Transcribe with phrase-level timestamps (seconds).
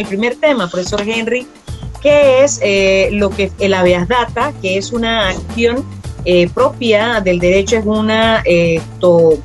[0.00, 1.46] el primer tema, profesor Henry,
[2.02, 5.84] que es eh, lo que el habeas data, que es una acción
[6.24, 9.38] eh, propia del derecho, es una esto,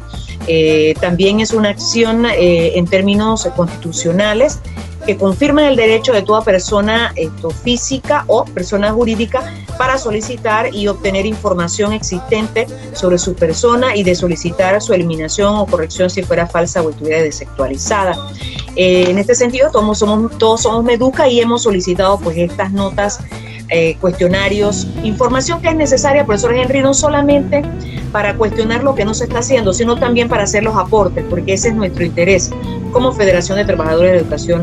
[1.02, 4.60] también es una acción en términos constitucionales
[5.06, 7.14] que confirman el derecho de toda persona
[7.64, 9.44] física o persona jurídica
[9.78, 15.66] para solicitar y obtener información existente sobre su persona y de solicitar su eliminación o
[15.66, 18.16] corrección si fuera falsa o estuviera desactualizada.
[18.76, 23.20] Eh, en este sentido, todos somos, todos somos Meduca y hemos solicitado pues estas notas
[23.70, 27.64] eh, cuestionarios, información que es necesaria, profesor Henry, no solamente
[28.12, 31.54] para cuestionar lo que no se está haciendo, sino también para hacer los aportes, porque
[31.54, 32.52] ese es nuestro interés
[32.92, 34.62] como Federación de Trabajadores de Educación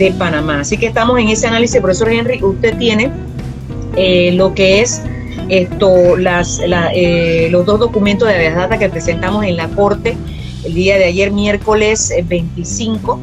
[0.00, 0.60] de Panamá.
[0.60, 3.10] Así que estamos en ese análisis, profesor Henry, usted tiene
[3.96, 5.02] eh, lo que es
[5.48, 6.60] esto, las,
[6.94, 10.16] eh, los dos documentos de data que presentamos en la Corte
[10.64, 13.20] el día de ayer, miércoles 25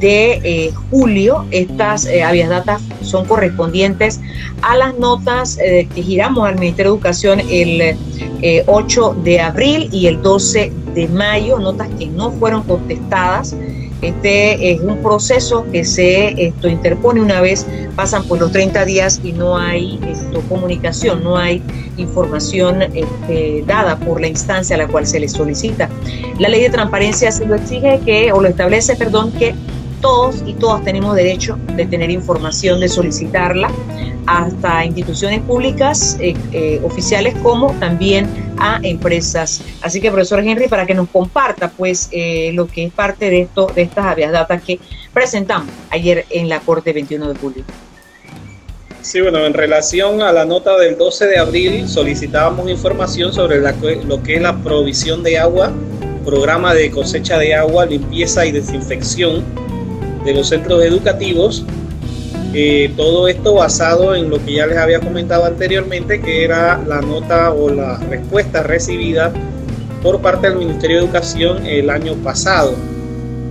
[0.00, 1.46] de eh, julio.
[1.50, 4.20] Estas eh, data son correspondientes
[4.62, 7.96] a las notas que giramos al Ministerio de Educación el
[8.66, 13.54] 8 eh, de abril y el 12 de mayo, notas que no fueron contestadas.
[14.02, 19.20] Este es un proceso que se esto, interpone una vez pasan por los 30 días
[19.22, 21.62] y no hay esto, comunicación, no hay
[21.98, 25.90] información este, dada por la instancia a la cual se le solicita.
[26.38, 29.54] La ley de transparencia se lo exige que, o lo establece, perdón, que
[30.00, 33.70] todos y todas tenemos derecho de tener información, de solicitarla
[34.30, 38.28] hasta instituciones públicas eh, eh, oficiales como también
[38.58, 39.60] a empresas.
[39.82, 43.40] Así que, profesor Henry, para que nos comparta pues eh, lo que es parte de
[43.42, 44.78] esto, de estas habeas data que
[45.12, 47.64] presentamos ayer en la Corte 21 de julio.
[49.02, 54.22] Sí, bueno, en relación a la nota del 12 de abril solicitábamos información sobre lo
[54.22, 55.72] que es la provisión de agua,
[56.24, 59.42] programa de cosecha de agua, limpieza y desinfección
[60.24, 61.64] de los centros educativos.
[62.52, 67.00] Eh, todo esto basado en lo que ya les había comentado anteriormente, que era la
[67.00, 69.32] nota o la respuesta recibida
[70.02, 72.74] por parte del Ministerio de Educación el año pasado.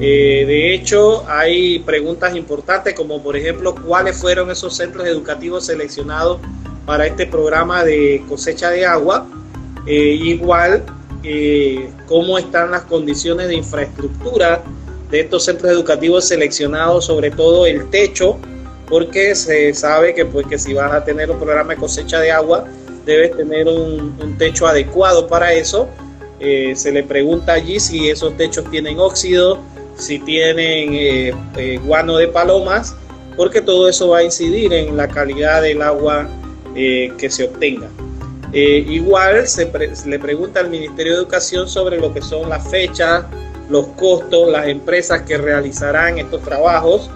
[0.02, 6.40] Eh, de hecho, hay preguntas importantes como por ejemplo cuáles fueron esos centros educativos seleccionados
[6.86, 9.26] para este programa de cosecha de agua.
[9.88, 10.84] Eh, igual,
[12.06, 14.62] cómo están las condiciones de infraestructura
[15.10, 18.38] de estos centros educativos seleccionados, sobre todo el techo,
[18.90, 22.32] porque se sabe que, pues, que si vas a tener un programa de cosecha de
[22.32, 22.66] agua,
[23.06, 25.88] debes tener un, techo adecuado para eso.
[26.40, 29.60] Eh, se le pregunta allí si esos techos tienen óxido,
[29.96, 32.96] si tienen eh, eh, guano de palomas,
[33.36, 36.28] porque todo eso va a incidir en la calidad del agua
[36.74, 37.90] que se obtenga.
[38.54, 43.26] igual se, se, le pregunta al Ministerio de Educación sobre lo que son las fechas,
[43.70, 47.10] los costos, las empresas que realizarán estos trabajos,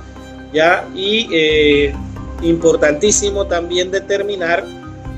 [0.53, 0.87] ¿ya?
[0.95, 1.93] Y eh,
[2.41, 4.63] importantísimo también determinar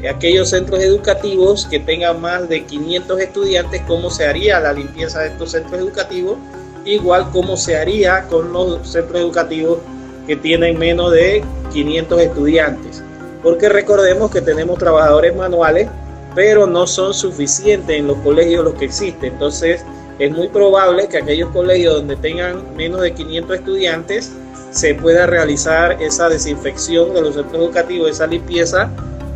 [0.10, 5.30] aquellos centros educativos que tengan más de 500 estudiantes, cómo se haría la limpieza de
[5.30, 6.38] estos centros educativos,
[6.86, 9.80] igual cómo se haría con los centros educativos
[10.28, 13.04] que tienen menos de 500 estudiantes.
[13.42, 15.88] Porque recordemos que tenemos trabajadores manuales,
[16.34, 19.34] pero no son suficientes en los colegios los que existen.
[19.34, 19.86] Entonces,
[20.18, 24.32] es muy probable que aquellos colegios donde tengan menos de 500 estudiantes
[24.76, 28.90] se pueda realizar esa desinfección de los centros educativos, esa limpieza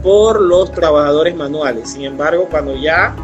[0.03, 1.91] por los trabajadores manuales.
[1.91, 3.15] Sin embargo, cuando ya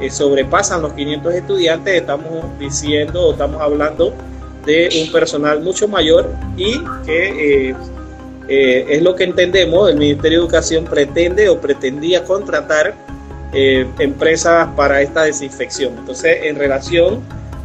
[0.00, 4.14] eh, sobrepasan los 500 estudiantes, estamos diciendo o estamos hablando
[4.64, 7.74] de un personal mucho mayor y que eh,
[8.46, 12.94] eh, es lo que entendemos, el Ministerio de Educación pretende o pretendía contratar
[13.52, 15.92] empresas para esta desinfección.
[15.98, 17.20] Entonces, en relación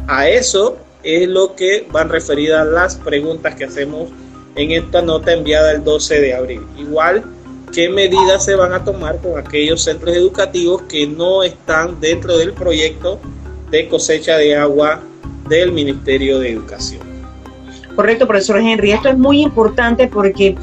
[0.06, 4.10] a eso es lo que van referidas las preguntas que hacemos
[4.56, 6.60] en esta nota enviada el 12 de abril.
[6.78, 7.24] Igual,
[7.72, 12.52] ¿qué medidas se van a tomar con aquellos centros educativos que no están dentro del
[12.52, 13.18] proyecto
[13.70, 15.00] de cosecha de agua
[15.48, 17.02] del Ministerio de Educación?
[17.94, 18.92] Correcto, profesor Henry.
[18.92, 20.56] Esto es muy importante porque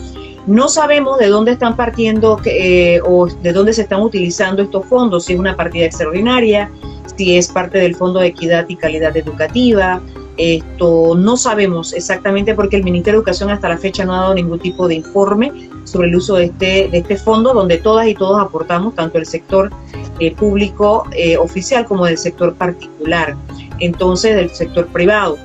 [0.47, 5.25] no sabemos de dónde están partiendo eh, o de dónde se están utilizando estos fondos,
[5.25, 6.71] si es una partida extraordinaria,
[7.17, 10.01] si es parte del Fondo de Equidad y Calidad Educativa.
[10.37, 14.35] Esto no sabemos exactamente porque el Ministerio de Educación hasta la fecha no ha dado
[14.35, 15.51] ningún tipo de informe
[15.83, 19.25] sobre el uso de este, de este fondo, donde todas y todos aportamos, tanto el
[19.25, 19.71] sector
[20.19, 23.35] eh, público eh, oficial como del sector particular,
[23.79, 25.37] entonces del sector privado.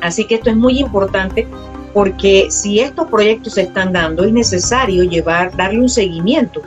[0.00, 1.46] Así que esto es muy importante
[1.94, 6.62] porque si estos proyectos se están dando, es necesario llevar, darle un seguimiento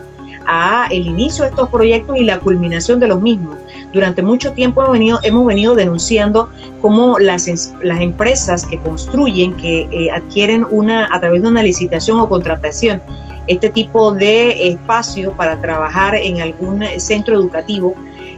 [0.46, 3.58] a el inicio de estos proyectos y la culminación de los mismos,
[3.94, 6.50] durante mucho tiempo hemos venido, hemos venido denunciando
[6.82, 12.20] cómo las, las empresas que construyen, que eh, adquieren una, a través de una licitación
[12.20, 13.02] o contratación,
[13.48, 17.96] este tipo de espacio para trabajar en algún centro educativo,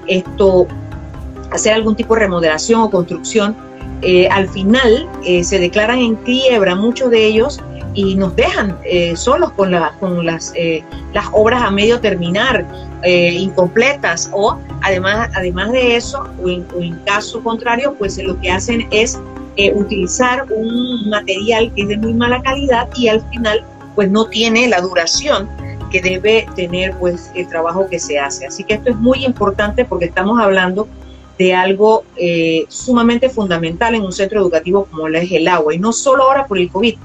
[0.07, 0.67] esto,
[1.51, 3.55] hacer algún tipo de remodelación o construcción,
[4.01, 7.61] eh, al final eh, se declaran en quiebra muchos de ellos
[7.94, 10.54] y nos dejan eh, solos con, la, con las,
[11.13, 12.66] las obras a medio terminar,
[13.06, 18.50] incompletas o además, además de eso, o en, o en, caso contrario, pues lo que
[18.50, 19.19] hacen es
[19.75, 23.63] utilizar un material que es de muy mala calidad y al final
[23.94, 25.50] pues no tiene la duración
[25.94, 28.48] que debe tener pues el trabajo que se hace.
[28.48, 30.88] Así que esto es muy importante porque estamos hablando
[31.38, 35.94] de algo eh, sumamente fundamental en un centro educativo como es el agua, y no
[35.94, 36.96] solo ahora por el COVID,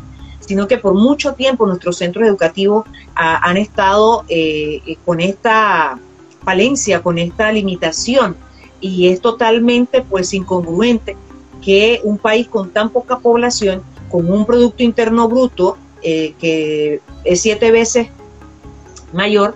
[0.48, 5.98] sino que por mucho tiempo nuestros centros educativos han estado eh, con esta
[6.42, 8.34] falencia, con esta limitación,
[8.80, 11.16] y es totalmente pues incongruente
[11.62, 17.42] que un país con tan poca población, con un Producto Interno Bruto eh, que es
[17.42, 18.08] siete veces
[19.12, 19.54] mayor,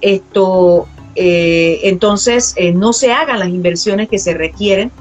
[0.00, 0.86] esto
[1.20, 4.92] eh, entonces eh, no se hagan las inversiones que se requieren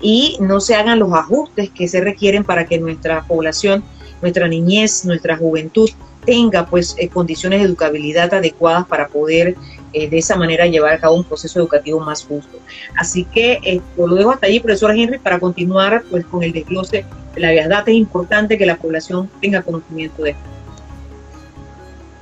[0.00, 3.84] y no se hagan los ajustes que se requieren para que nuestra población,
[4.26, 5.88] nuestra niñez, nuestra juventud
[6.24, 9.56] tenga pues condiciones de educabilidad adecuadas para poder
[9.92, 12.58] de esa manera llevar a cabo un proceso educativo más justo.
[12.96, 17.40] Así que lo dejo hasta allí, profesora Henry, para continuar pues con el desglose de
[17.40, 17.90] la data.
[17.90, 20.42] Es importante que la población tenga conocimiento de esto.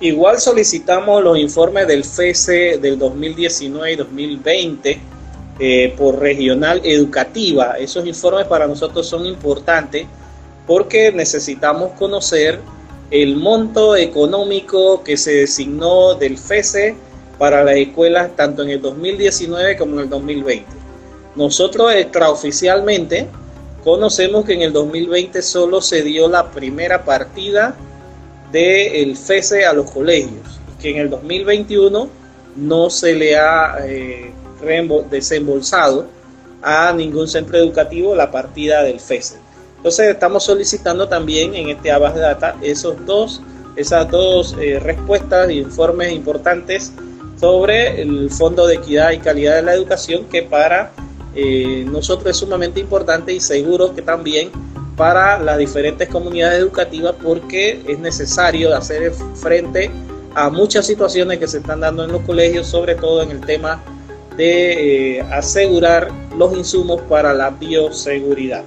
[0.00, 5.00] Igual solicitamos los informes del FESE del 2019 y 2020
[5.58, 7.76] eh, por regional educativa.
[7.78, 10.06] Esos informes para nosotros son importantes
[10.66, 12.60] porque necesitamos conocer
[13.10, 16.96] el monto económico que se designó del FESE
[17.38, 20.66] para las escuelas tanto en el 2019 como en el 2020.
[21.36, 23.26] Nosotros extraoficialmente
[23.82, 27.76] conocemos que en el 2020 solo se dio la primera partida
[28.50, 32.08] del FESE a los colegios, que en el 2021
[32.56, 34.32] no se le ha eh,
[35.10, 36.06] desembolsado
[36.62, 39.43] a ningún centro educativo la partida del FESE.
[39.84, 43.42] Entonces estamos solicitando también en este Abas de Data esos dos,
[43.76, 46.90] esas dos eh, respuestas e informes importantes
[47.38, 50.92] sobre el Fondo de Equidad y Calidad de la Educación que para
[51.34, 54.50] eh, nosotros es sumamente importante y seguro que también
[54.96, 59.90] para las diferentes comunidades educativas porque es necesario hacer frente
[60.34, 63.82] a muchas situaciones que se están dando en los colegios, sobre todo en el tema
[64.38, 68.64] de eh, asegurar los insumos para la bioseguridad.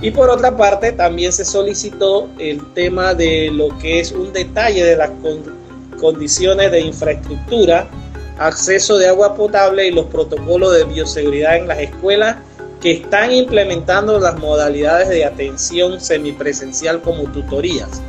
[0.00, 4.84] Y por otra parte, también se solicitó el tema de lo que es un detalle
[4.84, 5.10] de las
[6.00, 7.88] condiciones de infraestructura,
[8.38, 12.36] acceso de agua potable y los protocolos de bioseguridad en las escuelas
[12.80, 18.02] que están implementando las modalidades de atención semipresencial como tutorías.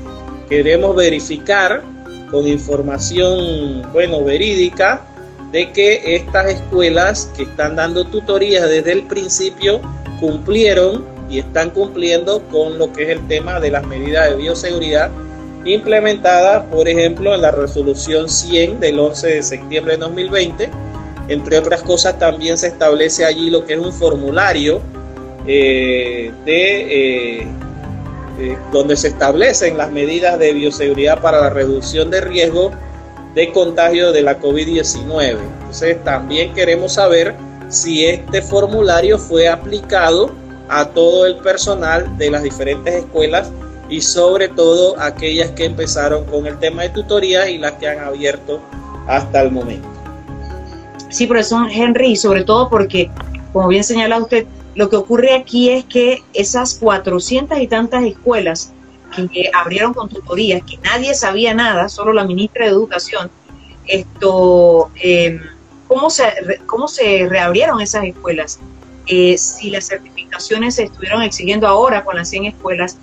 [0.50, 1.82] Queremos verificar
[2.30, 5.06] con información, bueno, verídica,
[5.54, 9.80] de que estas escuelas que están dando tutorías desde el principio
[10.20, 15.10] cumplieron y están cumpliendo con lo que es el tema de las medidas de bioseguridad
[15.66, 20.70] implementadas, por ejemplo, en la resolución 100 del 11 de septiembre de 2020
[21.28, 24.82] entre otras cosas, también se establece allí lo que es un formulario
[25.48, 27.48] eh, de, eh,
[28.40, 32.72] eh, donde se establecen las medidas de bioseguridad para la reducción de riesgo
[33.34, 35.38] de contagio de la COVID-19.
[35.60, 37.34] Entonces, también queremos saber
[37.70, 40.32] si este formulario fue aplicado
[40.70, 43.52] a todo el personal de las diferentes escuelas
[43.90, 48.00] y sobre todo aquellas que empezaron con el tema de tutoría y las que han
[48.00, 48.62] abierto
[49.08, 49.88] hasta el momento.
[51.10, 53.10] Sí, profesor Henry, y sobre todo porque,
[53.54, 58.72] como bien señala usted, lo que ocurre aquí es que esas 400 y tantas escuelas
[59.32, 63.32] que abrieron con tutorías, que nadie sabía nada, solo la ministra de Educación,
[63.88, 65.40] esto, eh,
[65.88, 66.26] ¿cómo, se,
[66.66, 68.60] ¿cómo se reabrieron esas escuelas?
[69.08, 69.86] Eh, si las
[70.40, 72.98] se estuvieron exigiendo ahora con las 100 escuelas,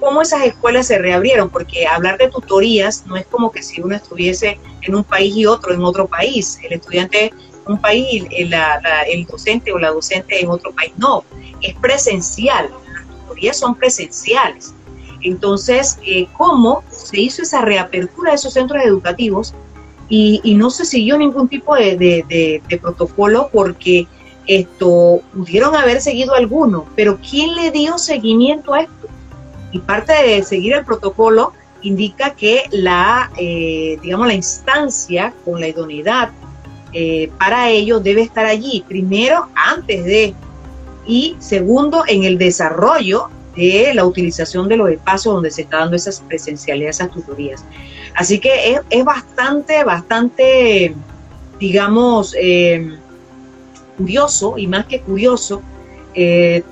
[0.00, 1.50] ¿cómo esas escuelas se reabrieron?
[1.50, 5.46] Porque hablar de tutorías no es como que si uno estuviese en un país y
[5.46, 6.58] otro en otro país.
[6.62, 7.32] El estudiante
[7.66, 8.54] un país el,
[9.08, 10.92] el docente o la docente en otro país.
[10.96, 11.24] No,
[11.60, 12.70] es presencial.
[12.92, 14.74] Las tutorías son presenciales.
[15.22, 19.54] Entonces, eh, ¿cómo se hizo esa reapertura de esos centros educativos?
[20.10, 24.06] Y, no se siguió ningún tipo de, protocolo porque
[24.46, 29.08] esto pudieron haber seguido alguno, pero ¿quién le dio seguimiento a esto?
[29.72, 35.68] Y parte de seguir el protocolo indica que la, eh, digamos, la instancia con la
[35.68, 36.30] idoneidad
[36.92, 40.34] eh, para ello debe estar allí, primero antes de,
[41.06, 45.96] y segundo en el desarrollo de la utilización de los espacios donde se está dando
[45.96, 47.64] esas presencialidades, esas tutorías.
[48.14, 50.94] Así que es, bastante, bastante,
[51.58, 52.96] digamos, eh,
[53.96, 55.62] curioso y más que curioso,
[56.14, 56.62] eh,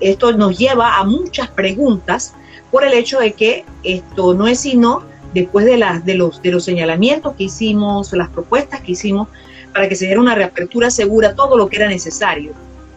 [0.00, 2.34] esto nos lleva a muchas preguntas
[2.70, 5.04] por el hecho de que esto no es sino
[5.34, 9.28] después de, las, de, los, de los señalamientos que hicimos, las propuestas que hicimos
[9.72, 12.52] para que se diera una reapertura segura, todo lo que era necesario.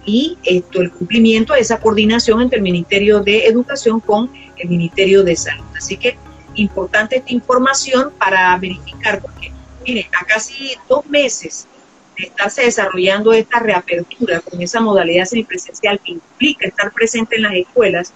[0.06, 5.24] Y esto, el cumplimiento de esa coordinación entre el Ministerio de Educación con el Ministerio
[5.24, 5.66] de Salud.
[5.76, 6.18] Así que
[6.56, 9.52] importante esta información para verificar, porque
[9.86, 11.68] mire, a casi dos meses
[12.17, 18.13] estarse desarrollando esta reapertura con esa modalidad semipresencial que implica estar presente en las escuelas,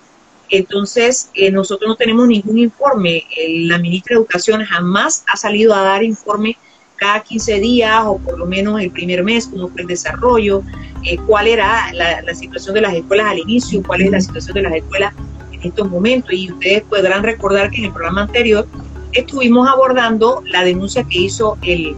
[0.49, 3.23] entonces, eh, nosotros no tenemos ningún informe.
[3.67, 6.57] la ministra de Educación jamás ha salido a dar informe
[6.95, 10.63] cada 15 días o por lo menos el primer mes, cómo fue el desarrollo,
[11.03, 14.61] eh, cuál era la, situación de las escuelas al inicio, cuál es la situación de
[14.63, 15.13] las escuelas
[15.51, 16.33] en estos momentos.
[16.33, 18.67] Y ustedes podrán recordar que en el programa anterior
[19.13, 21.95] estuvimos abordando la denuncia que hizo el,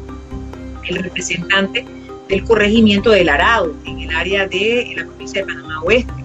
[0.89, 1.85] el representante
[2.29, 6.21] del corregimiento del Arado en el área de la provincia de Panamá Oeste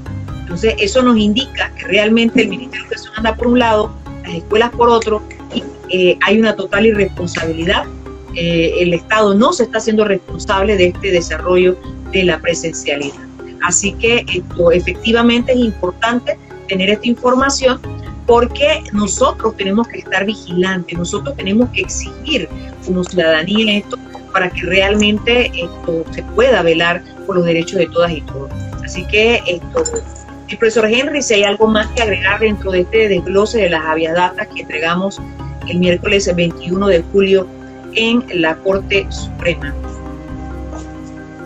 [0.46, 4.36] entonces, eso nos indica que realmente el Ministerio de Educación anda por un lado, las
[4.36, 5.20] escuelas por otro,
[5.52, 7.84] y eh, hay una total irresponsabilidad.
[8.36, 11.76] Eh, el Estado no se está haciendo responsable de este desarrollo
[12.12, 13.16] de la presencialidad.
[13.64, 17.80] Así que esto efectivamente es importante tener esta información
[18.24, 22.48] porque nosotros tenemos que estar vigilantes, nosotros tenemos que exigir
[22.84, 23.98] como ciudadanía esto
[24.32, 28.50] para que realmente esto se pueda velar por los derechos de todas y todos.
[28.84, 29.40] Así que
[30.56, 34.46] profesor Henry, si hay algo más que agregar dentro de este desglose de las aviadatas
[34.54, 35.20] que entregamos
[35.68, 37.46] el miércoles 21 de julio
[37.94, 39.74] en la Corte Suprema.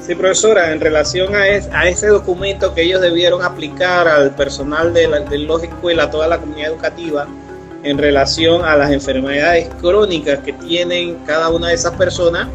[0.00, 5.20] Sí, profesora, en relación a, ese documento que ellos debieron aplicar al personal de, la,
[5.20, 7.28] de a toda la comunidad educativa,
[7.82, 12.48] en relación a las enfermedades crónicas que tienen cada una de esas personas,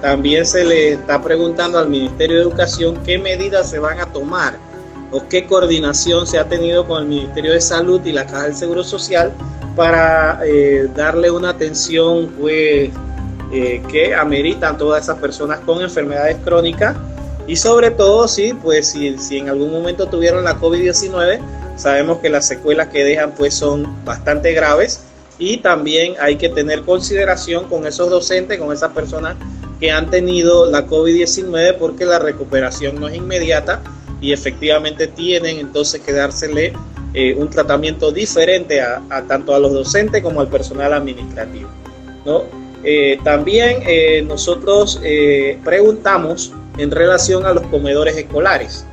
[0.00, 4.58] también se le está preguntando al Ministerio de Educación qué medidas se van a tomar
[5.12, 8.56] o qué coordinación se ha tenido con el Ministerio de Salud y la Caja del
[8.56, 9.30] Seguro Social
[9.76, 12.90] para eh, darle una atención pues,
[13.52, 16.96] eh, que ameritan todas esas personas con enfermedades crónicas.
[17.46, 21.40] Y sobre todo sí, pues si, si en algún momento tuvieron la COVID-19,
[21.76, 25.00] sabemos que las secuelas que dejan pues son bastante graves
[25.38, 29.36] y también hay que tener consideración con esos docentes, con esas personas
[29.80, 33.82] que han tenido la COVID-19 porque la recuperación no es inmediata
[34.20, 36.72] y efectivamente tienen entonces que dársele
[37.14, 41.68] eh, un tratamiento diferente a, tanto a los docentes como al personal administrativo.
[42.84, 45.00] Eh, también eh, nosotros
[45.64, 48.86] preguntamos en relación a los comedores escolares.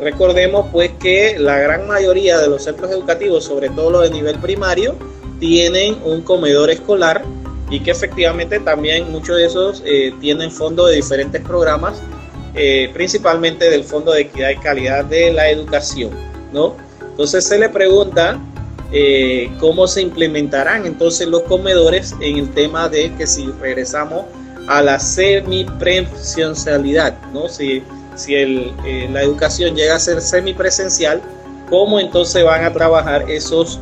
[0.00, 4.38] Recordemos pues que la gran mayoría de los centros educativos, sobre todo los de nivel
[4.38, 4.96] primario,
[5.40, 7.24] tienen un comedor escolar
[7.70, 9.82] y que efectivamente también muchos de esos
[10.20, 12.00] tienen fondos de diferentes programas
[12.56, 16.10] eh, principalmente del Fondo de Equidad y Calidad de la Educación,
[16.52, 16.76] ¿no?
[17.00, 18.38] Entonces se le pregunta
[18.92, 24.26] eh, cómo se implementarán entonces los comedores en el tema de que si regresamos
[24.68, 27.48] a la semipresencialidad, ¿no?
[27.48, 27.82] Si,
[28.14, 31.20] si eh, la educación llega a ser semipresencial,
[31.68, 33.80] ¿cómo entonces van a trabajar esos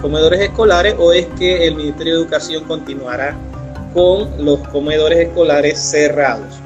[0.00, 3.36] comedores escolares o es que el Ministerio de Educación continuará
[3.94, 6.60] con los comedores escolares cerrados.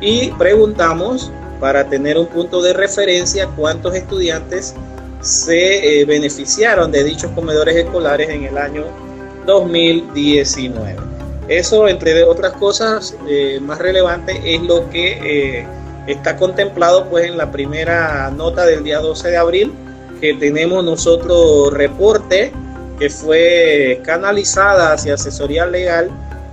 [0.00, 1.30] Y preguntamos
[1.60, 4.74] para tener un punto de referencia cuántos estudiantes
[5.20, 8.84] se eh, beneficiaron de dichos comedores escolares en el año
[9.46, 10.96] 2019.
[11.50, 15.66] Eso, entre otras cosas eh, más relevantes, es lo que eh,
[16.06, 19.72] está contemplado pues, en la primera nota del día 12 de abril,
[20.20, 22.52] que tenemos nosotros reporte
[23.00, 26.08] que fue canalizada hacia asesoría legal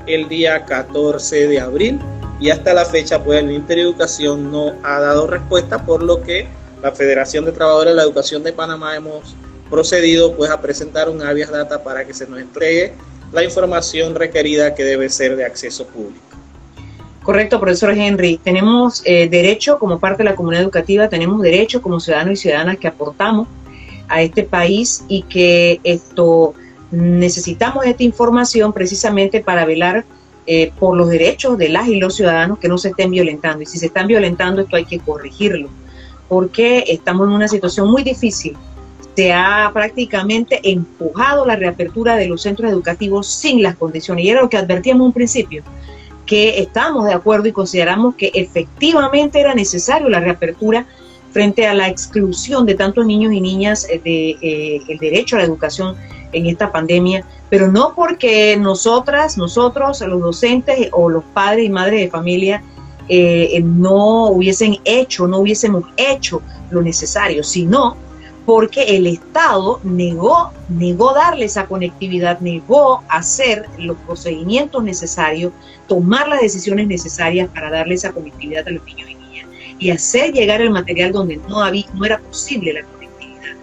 [0.07, 1.99] el día 14 de abril.
[2.39, 6.23] Y hasta la fecha pues el Ministerio de Educación no ha dado respuesta por lo
[6.23, 6.47] que
[6.81, 9.35] la Federación de Trabajadores de la Educación de Panamá hemos
[9.69, 12.93] procedido pues a presentar un habeas data para que se nos entregue
[13.31, 16.27] la información requerida que debe ser de acceso público.
[17.23, 18.39] Correcto, profesor Henry.
[18.41, 22.77] Tenemos eh, derecho como parte de la comunidad educativa, tenemos derecho como ciudadanos y ciudadanas
[22.77, 23.49] que aportamos
[24.07, 26.53] a este país y que esto
[26.89, 30.05] necesitamos esta información precisamente para velar
[30.45, 33.61] eh, por los derechos de las y los ciudadanos que no se estén violentando.
[33.61, 35.67] Y si se están violentando, esto hay que corregirlo,
[36.29, 38.55] porque estamos en una situación muy difícil.
[39.17, 44.23] Se ha prácticamente empujado la reapertura de los centros educativos sin las condiciones.
[44.23, 45.63] Y era lo que advertíamos en un principio,
[46.27, 50.85] que estamos de acuerdo y consideramos que efectivamente era necesario la reapertura
[51.31, 55.39] frente a la exclusión de tantos niños y niñas del de, eh, el derecho a
[55.39, 55.95] la educación
[56.31, 62.01] en esta pandemia, pero no porque nosotras, nosotros, los docentes o los padres y madres
[62.01, 62.61] de familia
[63.09, 68.05] eh, no hubiesen hecho, no hubiésemos hecho lo necesario, sino
[68.47, 75.51] porque el Estado negó, negó darle esa conectividad, negó hacer los procedimientos necesarios,
[75.89, 79.47] tomar las decisiones necesarias para darle esa conectividad a los niños y niñas
[79.79, 83.57] y hacer llegar el material donde no, había, no era posible la conectividad.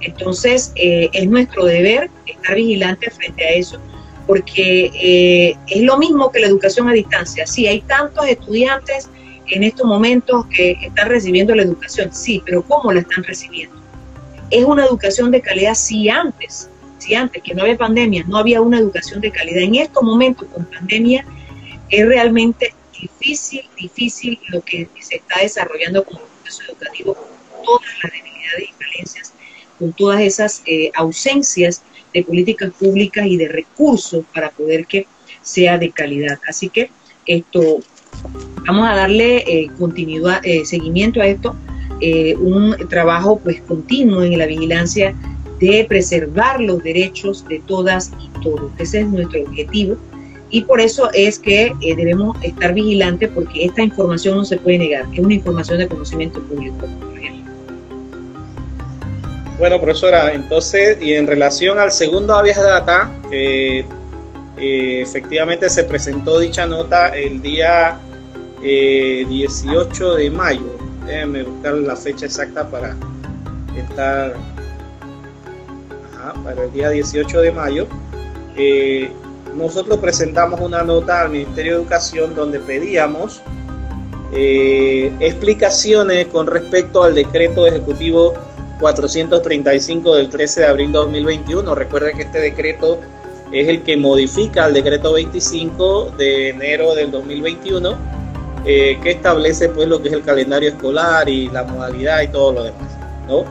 [0.00, 3.80] Entonces, eh, es nuestro deber estar vigilantes frente a eso,
[4.28, 7.48] porque eh, es lo mismo que la educación a distancia.
[7.48, 9.10] Sí, hay tantos estudiantes
[9.48, 13.79] en estos momentos que están recibiendo la educación, sí, pero ¿cómo la están recibiendo?
[14.50, 18.60] Es una educación de calidad si antes, si antes que no había pandemia, no había
[18.60, 19.62] una educación de calidad.
[19.62, 21.24] En estos momentos con pandemia
[21.88, 28.12] es realmente difícil, difícil lo que se está desarrollando como proceso educativo con todas las
[28.12, 29.32] debilidades y falencias,
[29.78, 35.06] con todas esas eh, ausencias de políticas públicas y de recursos para poder que
[35.42, 36.38] sea de calidad.
[36.46, 36.90] Así que
[37.24, 37.80] esto,
[38.66, 41.56] vamos a darle eh, continuidad, eh, seguimiento a esto
[42.00, 45.14] eh, un trabajo pues continuo en la vigilancia
[45.58, 48.70] de preservar los derechos de todas y todos.
[48.78, 49.96] Ese es nuestro objetivo
[50.48, 54.78] y por eso es que eh, debemos estar vigilantes porque esta información no se puede
[54.78, 56.86] negar, es una información de conocimiento público.
[59.58, 63.84] Bueno, profesora, entonces, y en relación al segundo Avias Data, eh,
[64.56, 67.98] efectivamente se presentó dicha nota el día
[68.62, 70.79] 18 de mayo,
[71.10, 72.96] déjenme buscar la fecha exacta para
[73.76, 74.34] estar
[76.44, 77.86] para el día 18 de mayo.
[78.56, 79.10] Eh,
[79.56, 83.42] nosotros presentamos una nota al Ministerio de Educación donde pedíamos
[84.32, 88.34] eh, explicaciones con respecto al decreto ejecutivo
[88.78, 91.74] 435 del 13 de abril de 2021.
[91.74, 93.00] Recuerden que este decreto
[93.50, 98.19] es el que modifica el decreto 25 de enero del 2021
[98.64, 102.52] eh, que establece pues lo que es el calendario escolar y la modalidad y todo
[102.52, 102.92] lo demás,
[103.26, 103.44] ¿no?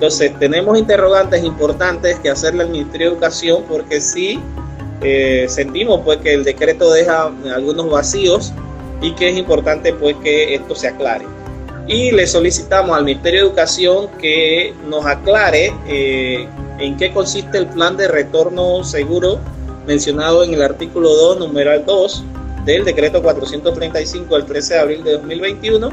[0.00, 4.40] Entonces tenemos interrogantes importantes que hacerle al Ministerio de Educación porque sí
[5.02, 8.52] eh, sentimos pues que el decreto deja algunos vacíos
[9.00, 11.26] y que es importante pues que esto se aclare.
[11.86, 16.46] Y le solicitamos al Ministerio de Educación que nos aclare eh,
[16.78, 19.38] en qué consiste el plan de retorno seguro
[19.86, 22.24] mencionado en el artículo 2, numeral 2,
[22.64, 25.90] del decreto 435 del 13 de abril de 2021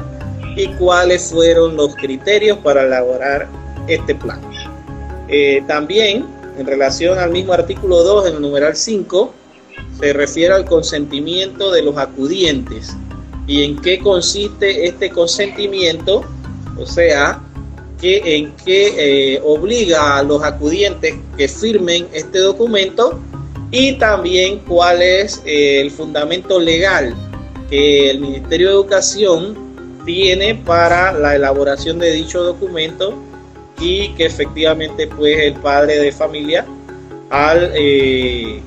[0.56, 3.48] y cuáles fueron los criterios para elaborar
[3.86, 4.40] este plan.
[5.28, 6.26] Eh, también,
[6.58, 9.34] en relación al mismo artículo 2, en el numeral 5,
[10.00, 12.96] se refiere al consentimiento de los acudientes
[13.46, 16.22] y en qué consiste este consentimiento,
[16.76, 17.40] o sea,
[18.00, 23.18] que en qué eh, obliga a los acudientes que firmen este documento
[23.70, 27.14] y también cuál es eh, el fundamento legal
[27.68, 29.56] que el Ministerio de Educación
[30.06, 33.14] tiene para la elaboración de dicho documento
[33.78, 36.66] y que efectivamente pues el padre de familia
[37.28, 38.62] al eh,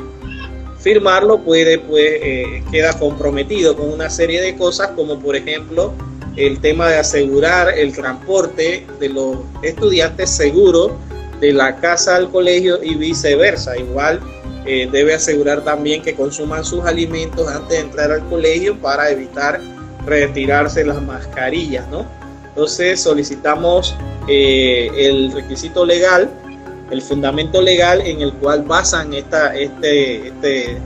[0.79, 5.93] firmarlo puede pues eh, queda comprometido con una serie de cosas como por ejemplo
[6.35, 10.95] el tema de asegurar el transporte de los estudiantes seguro
[11.39, 13.77] de la casa al colegio y viceversa.
[13.77, 14.21] Igual
[14.65, 19.59] eh, debe asegurar también que consuman sus alimentos antes de entrar al colegio para evitar
[20.05, 22.05] retirarse las mascarillas, ¿no?
[22.49, 23.95] Entonces solicitamos
[24.27, 26.29] eh, el requisito legal,
[26.91, 30.77] el fundamento legal en el cual basan esta, este, este,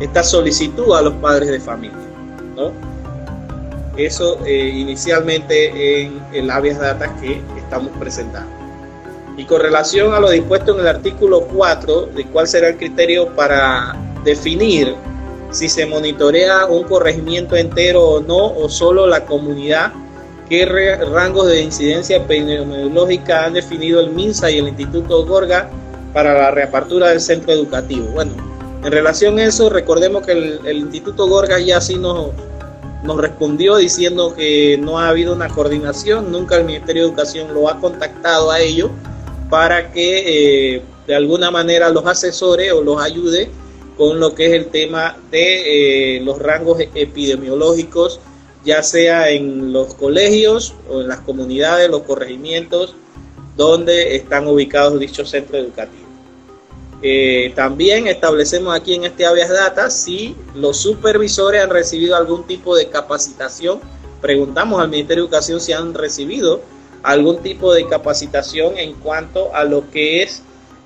[0.00, 1.96] esta solicitud a los padres de familia,
[2.56, 2.72] ¿no?
[3.96, 8.61] Eso eh, inicialmente en el habeas data que estamos presentando.
[9.36, 13.34] Y con relación a lo dispuesto en el artículo 4, de cuál será el criterio
[13.34, 14.94] para definir
[15.50, 19.92] si se monitorea un corregimiento entero o no, o solo la comunidad,
[20.48, 25.68] qué rangos de incidencia epidemiológica han definido el MINSA y el Instituto Gorga
[26.12, 28.06] para la reapertura del centro educativo.
[28.08, 28.32] Bueno,
[28.84, 32.30] en relación a eso, recordemos que el, Instituto Gorga ya sí nos,
[33.02, 37.68] nos respondió diciendo que no ha habido una coordinación, nunca el Ministerio de Educación lo
[37.68, 38.90] ha contactado a ellos
[39.52, 43.50] para que eh, de alguna manera los asesore o los ayude
[43.98, 48.18] con lo que es el tema de eh, los rangos epidemiológicos,
[48.64, 52.94] ya sea en los colegios o en las comunidades, los corregimientos
[53.54, 56.08] donde están ubicados dichos centros educativos.
[57.02, 62.74] Eh, también establecemos aquí en este Avias Data si los supervisores han recibido algún tipo
[62.74, 63.80] de capacitación.
[64.22, 66.62] Preguntamos al Ministerio de Educación si han recibido
[67.02, 70.42] algún tipo de capacitación en cuanto a lo que es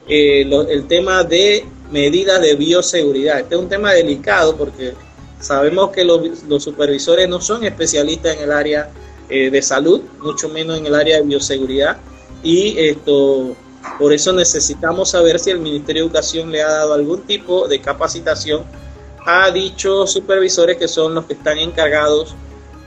[0.08, 3.40] eh, el tema de medidas de bioseguridad.
[3.40, 4.94] Este es un tema delicado porque
[5.40, 8.90] sabemos que los, supervisores no son especialistas en el área
[9.28, 11.98] eh, de salud, mucho menos en el área de bioseguridad.
[12.42, 13.56] Y esto,
[13.98, 17.80] por eso necesitamos saber si el Ministerio de Educación le ha dado algún tipo de
[17.80, 18.64] capacitación
[19.26, 22.34] a dichos supervisores que son los que están encargados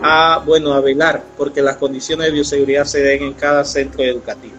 [0.01, 4.53] a, bueno, a velar porque las condiciones de bioseguridad se den en cada centro educativo.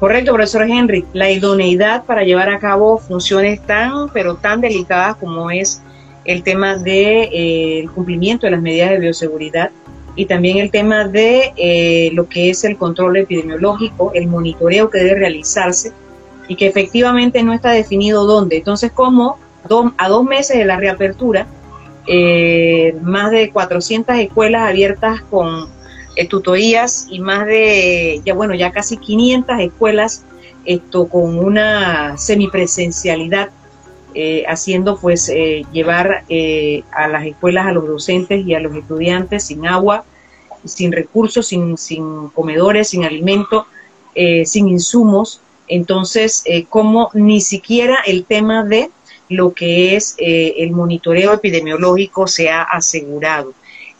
[0.00, 1.04] Correcto, profesor Henry.
[1.12, 5.80] La idoneidad para llevar a cabo funciones tan, pero tan delicadas como es
[6.24, 9.70] el tema del de, eh, cumplimiento de las medidas de bioseguridad
[10.16, 14.98] y también el tema de eh, lo que es el control epidemiológico, el monitoreo que
[14.98, 15.92] debe realizarse
[16.48, 18.58] y que efectivamente no está definido dónde.
[18.58, 19.38] Entonces, como
[19.96, 21.46] a dos meses de la reapertura,
[22.06, 25.68] eh, más de 400 escuelas abiertas con
[26.16, 30.22] eh, tutorías y más de, ya bueno, ya casi 500 escuelas
[30.64, 33.50] esto con una semipresencialidad,
[34.14, 36.24] eh, haciendo pues eh, llevar
[36.92, 40.04] a las escuelas a los docentes y a los estudiantes sin agua,
[40.64, 43.66] sin recursos, sin, sin comedores, sin alimento,
[44.44, 45.40] sin insumos.
[45.66, 48.90] Entonces, como ni siquiera el tema de
[49.28, 53.54] lo que es el monitoreo epidemiológico se ha asegurado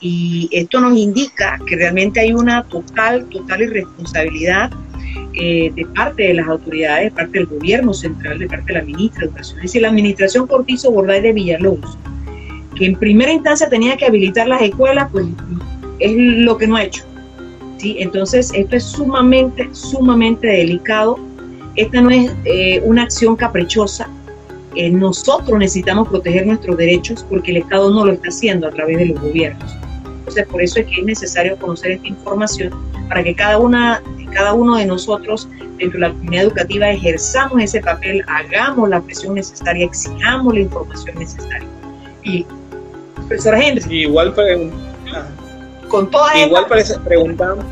[0.05, 4.71] y esto nos indica que realmente hay una total, total irresponsabilidad
[5.33, 8.85] eh, de parte de las autoridades, de parte del gobierno central, de parte de la
[8.85, 9.59] ministra de Educación.
[9.61, 11.97] Es decir, la administración Cortizo Borday de Villalobos,
[12.77, 15.27] que en primera instancia tenía que habilitar las escuelas, pues
[16.01, 17.05] es lo que no ha hecho.
[17.79, 17.97] ¿sí?
[17.99, 21.19] Entonces, esto es sumamente, sumamente delicado.
[21.77, 24.07] Esta no es eh, una acción caprichosa.
[24.77, 28.99] Eh, nosotros necesitamos proteger nuestros derechos porque el Estado no lo está haciendo a través
[28.99, 29.77] de los gobiernos.
[30.19, 32.73] Entonces, por eso es que es necesario conocer esta información
[33.09, 37.81] para que cada, una, cada uno de nosotros dentro de la comunidad educativa ejerzamos ese
[37.81, 41.69] papel, hagamos la presión necesaria, exijamos la información necesaria.
[42.23, 42.47] Y,
[43.29, 44.03] profesor Henry.
[44.03, 44.35] Igual,
[45.89, 46.67] con toda igual
[47.05, 47.65] preguntamos.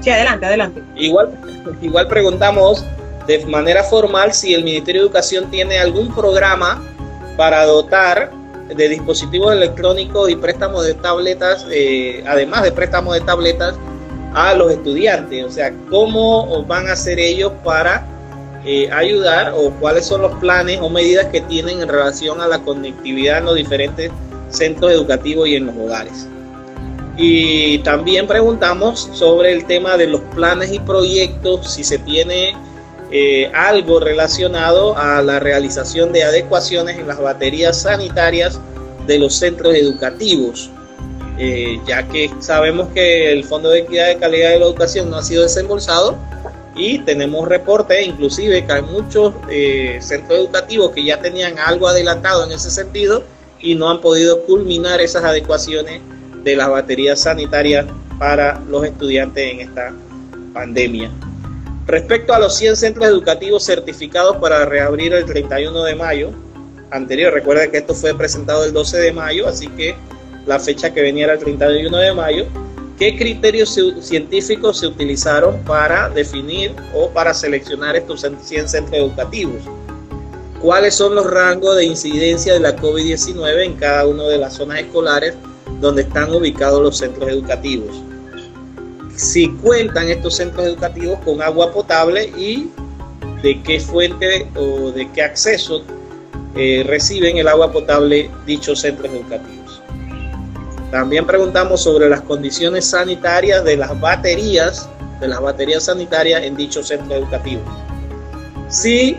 [0.00, 0.82] Sí, adelante, adelante.
[0.96, 1.30] Igual,
[1.80, 2.84] igual preguntamos
[3.26, 6.82] de manera formal si el Ministerio de Educación tiene algún programa
[7.36, 8.30] para dotar
[8.68, 13.74] de dispositivos electrónicos y préstamos de tabletas, eh, además de préstamos de tabletas
[14.34, 15.44] a los estudiantes.
[15.44, 18.06] O sea, cómo van a hacer ellos para
[18.64, 22.60] eh, ayudar o cuáles son los planes o medidas que tienen en relación a la
[22.60, 24.10] conectividad en los diferentes
[24.48, 26.26] centros educativos y en los hogares.
[27.16, 32.56] Y también preguntamos sobre el tema de los planes y proyectos, si se tiene
[33.10, 38.58] eh, algo relacionado a la realización de adecuaciones en las baterías sanitarias
[39.06, 40.70] de los centros educativos,
[41.38, 45.16] eh, ya que sabemos que el Fondo de Equidad de Calidad de la Educación no
[45.18, 46.16] ha sido desembolsado
[46.74, 52.44] y tenemos reportes, inclusive que hay muchos eh, centros educativos que ya tenían algo adelantado
[52.44, 53.22] en ese sentido
[53.60, 56.00] y no han podido culminar esas adecuaciones
[56.42, 57.86] de las baterías sanitarias
[58.18, 59.92] para los estudiantes en esta
[60.52, 61.10] pandemia.
[61.86, 66.30] Respecto a los 100 centros educativos certificados para reabrir el 31 de mayo,
[66.90, 69.94] anterior, recuerden que esto fue presentado el 12 de mayo, así que
[70.46, 72.46] la fecha que venía era el 31 de mayo,
[72.98, 79.62] ¿qué criterios científicos se utilizaron para definir o para seleccionar estos 100 centros educativos?
[80.62, 84.78] ¿Cuáles son los rangos de incidencia de la COVID-19 en cada una de las zonas
[84.78, 85.34] escolares
[85.82, 87.94] donde están ubicados los centros educativos?
[89.16, 92.70] Si cuentan estos centros educativos con agua potable y
[93.42, 95.82] de qué fuente o de qué acceso
[96.56, 99.82] eh, reciben el agua potable dichos centros educativos.
[100.90, 104.88] También preguntamos sobre las condiciones sanitarias de las baterías,
[105.20, 107.64] de las baterías sanitarias en dichos centros educativos.
[108.68, 109.16] Si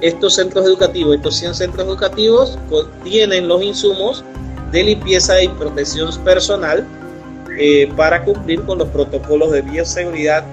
[0.00, 2.58] estos centros educativos, estos 100 centros educativos,
[3.02, 4.24] tienen los insumos
[4.70, 6.86] de limpieza y protección personal
[7.60, 10.44] eh, para cumplir con los protocolos de bioseguridad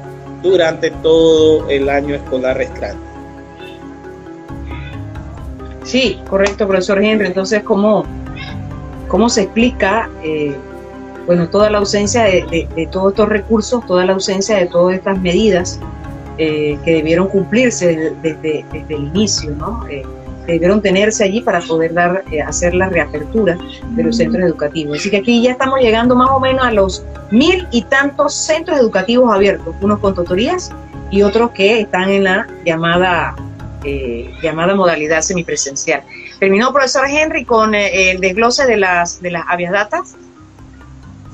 [0.42, 2.98] durante todo el año escolar restante.
[5.84, 7.28] Sí, correcto, profesor Henry.
[7.28, 8.06] Entonces, ¿cómo,
[9.08, 10.56] cómo se explica, eh,
[11.28, 15.80] bueno, toda la ausencia de, todos estos recursos, toda la ausencia de todas estas medidas
[16.40, 19.86] eh, que debieron cumplirse desde, desde, el inicio, ¿no?
[20.48, 23.58] Debieron tenerse allí para poder dar, eh, hacer la reapertura
[23.96, 25.00] de los centros educativos.
[25.00, 28.80] Así que aquí ya estamos llegando más o menos a los mil y tantos centros
[28.80, 30.72] educativos abiertos, unos con tutorías
[31.12, 33.36] y otros que están en la llamada,
[33.84, 36.04] eh, llamada modalidad semipresencial.
[36.40, 40.16] Terminó, profesor Henry, con eh, el desglose de las, de las avias datas.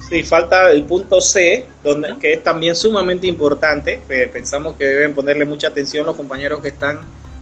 [0.10, 4.02] Sí, falta el punto C, donde, que es también sumamente importante.
[4.34, 7.00] Pensamos que deben ponerle mucha atención los compañeros que están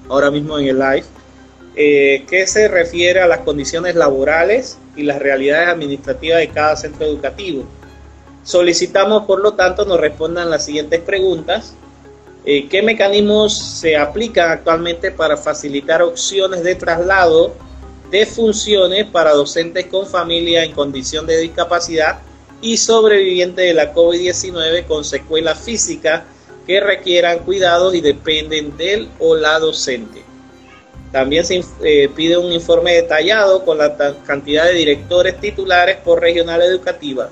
[0.08, 1.06] ahora mismo en el live
[1.82, 7.06] eh, que se refiere a las condiciones laborales y las realidades administrativas de cada centro
[7.06, 7.64] educativo.
[8.44, 11.74] Solicitamos, por lo tanto, nos respondan las siguientes preguntas.
[12.44, 17.56] Eh, ¿Qué mecanismos se aplican actualmente para facilitar opciones de traslado
[18.12, 22.20] de funciones para docentes con familia en condición de discapacidad
[22.62, 26.24] y sobrevivientes de la COVID-19 con secuelas físicas
[26.68, 30.29] que requieran cuidados y dependen del o la docente?
[31.12, 33.96] También se eh, pide un informe detallado con la
[34.26, 37.30] cantidad de directores titulares por regional educativa.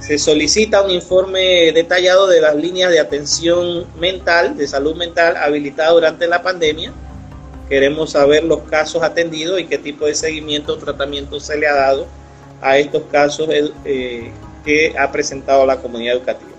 [0.00, 5.92] Se solicita un informe detallado de las líneas de atención mental, de salud mental, habilitadas
[5.92, 6.92] durante la pandemia.
[7.68, 11.74] Queremos saber los casos atendidos y qué tipo de seguimiento o tratamiento se le ha
[11.74, 12.06] dado
[12.60, 13.48] a estos casos
[13.84, 14.30] eh,
[14.64, 16.57] que ha presentado la comunidad educativa.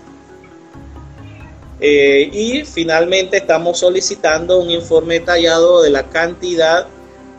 [1.80, 6.86] Eh, y finalmente estamos solicitando un informe detallado de la cantidad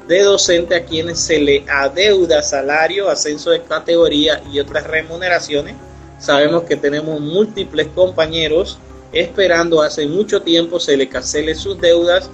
[0.08, 5.75] de docentes a quienes se le adeuda salario, ascenso de categoría y otras remuneraciones.
[6.17, 8.80] Sabemos que tenemos múltiples compañeros
[9.13, 12.30] esperando hace mucho tiempo se le cancele sus deudas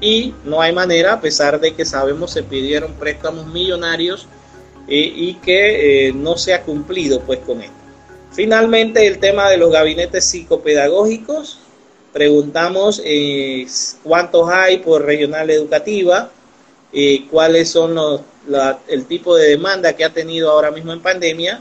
[0.00, 4.26] y no hay manera, a pesar de que sabemos se pidieron préstamos millonarios
[4.88, 7.79] eh, y que eh, no se ha cumplido pues con esto.
[8.32, 11.58] Finalmente, el tema de los gabinetes psicopedagógicos.
[12.12, 13.66] Preguntamos eh,
[14.02, 16.30] cuántos hay por regional educativa,
[16.92, 17.96] eh, cuáles son
[18.88, 21.60] el tipo de demanda que ha tenido ahora mismo en pandemia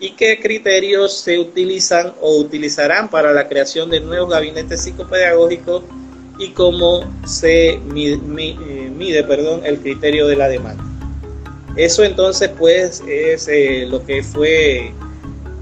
[0.00, 5.84] y qué criterios se utilizan o utilizarán para la creación de nuevos gabinetes psicopedagógicos
[6.38, 10.82] y cómo se mide, eh, mide perdón, el criterio de la demanda.
[11.76, 13.48] Eso entonces pues es
[13.88, 14.92] lo que fue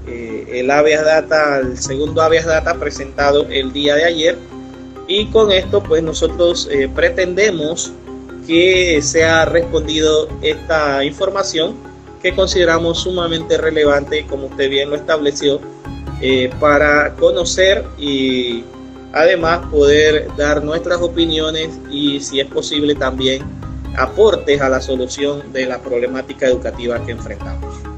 [0.07, 4.37] el habeas data, el segundo habeas data presentado el día de ayer.
[5.07, 7.91] Y con esto, pues nosotros eh, pretendemos
[8.47, 11.75] que sea respondido esta información
[12.21, 15.59] que consideramos sumamente relevante, como usted bien lo estableció,
[16.21, 18.63] eh, para conocer y
[19.11, 23.43] además poder dar nuestras opiniones y, si es posible, también
[23.97, 27.92] aportes a la solución de la problemática educativa que enfrentamos.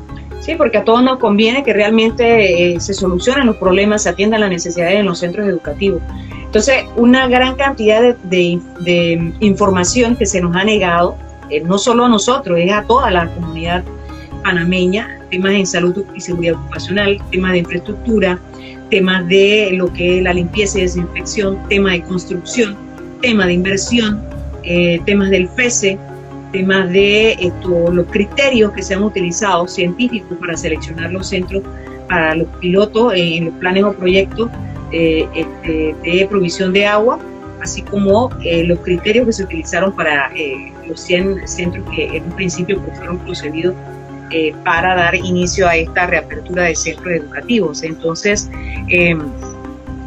[0.46, 4.42] Sí, porque a todos nos conviene que realmente eh, se solucionen los problemas, se atiendan
[4.42, 6.04] las necesidades en los centros educativos.
[6.44, 11.18] Entonces, una gran cantidad de, información que se nos ha negado,
[11.50, 13.84] eh, no solo a nosotros, es a toda la comunidad
[14.44, 18.40] panameña, temas en salud y seguridad ocupacional, temas de infraestructura,
[18.92, 22.78] temas de lo que es la limpieza y desinfección, temas de construcción,
[23.24, 24.22] temas de inversión,
[24.62, 25.98] eh, temas del FESE,
[26.56, 31.62] temas de esto, los criterios que se han utilizado científicos para seleccionar los centros
[32.08, 34.50] para los pilotos en los planes o proyectos
[34.94, 37.20] eh, este, de provisión de agua,
[37.62, 42.24] así como eh, los criterios que se utilizaron para eh, los 100 centros que en
[42.24, 43.76] un principio pues, fueron procedidos
[44.64, 47.84] para dar inicio a esta reapertura de centros educativos.
[47.84, 48.50] Entonces,
[48.90, 49.22] em,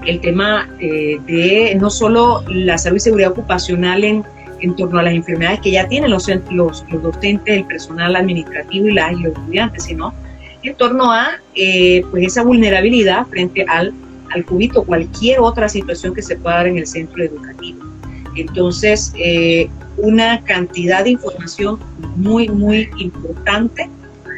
[0.04, 4.24] el tema de no solo la salud y seguridad ocupacional en
[4.60, 8.88] en torno a las enfermedades que ya tienen los, los, los docentes, el personal administrativo
[8.88, 10.14] y, las, los estudiantes, sino
[10.62, 13.92] en torno a eh, pues esa vulnerabilidad frente al,
[14.34, 17.84] al COVID o cualquier otra situación que se pueda dar en el centro educativo.
[18.34, 21.78] Entonces, eh, una cantidad de información
[22.16, 23.88] muy, muy importante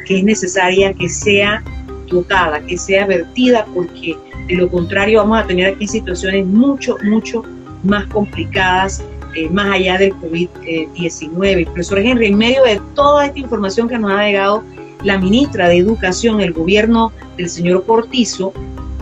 [0.05, 1.63] que es necesaria que sea
[2.07, 7.43] dotada, que sea vertida, porque de lo contrario vamos a tener aquí situaciones mucho, mucho
[7.83, 9.03] más complicadas
[9.35, 11.65] eh, más allá del COVID-19.
[11.65, 14.63] Profesor Henry, en medio de toda esta información que nos ha llegado
[15.03, 18.53] la ministra de Educación, el gobierno del señor Cortizo,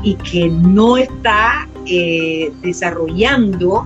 [0.01, 3.85] y que no está eh, desarrollando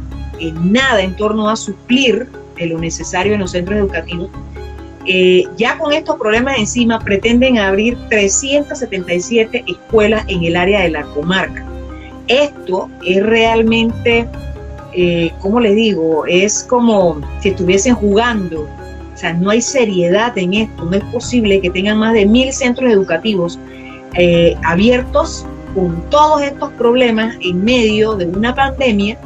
[0.52, 2.28] nada en torno a suplir
[2.58, 4.30] de lo necesario en los centros educativos,
[5.06, 11.04] eh, ya con estos problemas encima pretenden abrir 377 escuelas en el área de la
[11.04, 11.66] comarca.
[12.28, 14.28] Esto es realmente
[14.96, 16.26] eh, ¿cómo les digo?
[16.26, 18.62] Es como si estuviesen jugando.
[19.14, 20.86] O sea, no hay seriedad en esto.
[20.86, 23.60] No es posible que tengan más de mil centros educativos
[24.16, 29.18] eh, abiertos con todos estos problemas en medio de una pandemia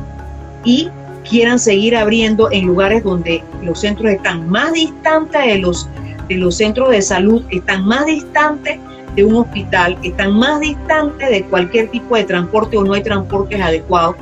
[0.64, 0.90] y
[1.30, 5.90] quieran seguir abriendo en lugares donde los centros están más distantes de los,
[6.30, 8.80] de los centros de salud, están más distantes
[9.16, 13.60] de un hospital, están más distantes de cualquier tipo de transporte o no hay transportes
[13.60, 14.16] adecuados.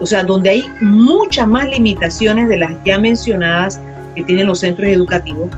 [0.00, 3.80] O sea, donde hay muchas más limitaciones de las ya mencionadas
[4.14, 5.48] que tienen los centros educativos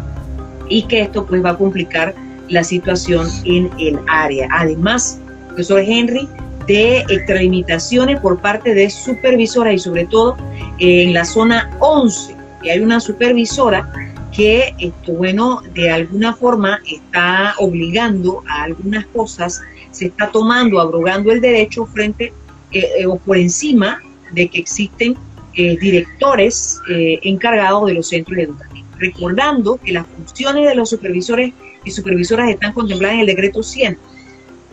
[0.69, 2.15] y que esto pues va a complicar
[2.49, 4.49] la situación en el área.
[4.53, 6.29] Además, profesor Henry,
[6.67, 10.37] de extralimitaciones por parte de supervisora y sobre todo
[10.79, 13.91] eh, en la zona 11, que hay una supervisora
[14.33, 21.33] que, esto, bueno, de alguna forma está obligando a algunas cosas, se está tomando, abrogando
[21.33, 22.33] el derecho frente
[22.71, 24.01] eh, eh, o por encima
[24.33, 25.17] de que existen
[25.55, 28.89] directores encargados de los centros educativos.
[28.99, 31.53] Recordando que las funciones de los supervisores
[31.85, 33.99] y supervisoras están contempladas en el decreto 100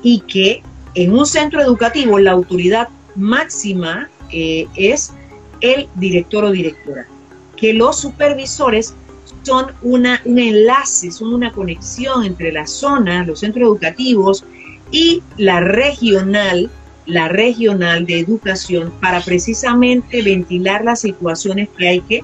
[0.04, 0.62] y que
[0.96, 5.14] en un centro educativo la autoridad máxima eh, es
[5.62, 7.08] el director o directora,
[7.56, 8.94] que los supervisores
[9.44, 14.44] son una, un enlace, son una conexión entre la zona, los centros educativos
[14.92, 16.70] y la regional,
[17.08, 22.22] la regional de educación para precisamente ventilar las situaciones que hay que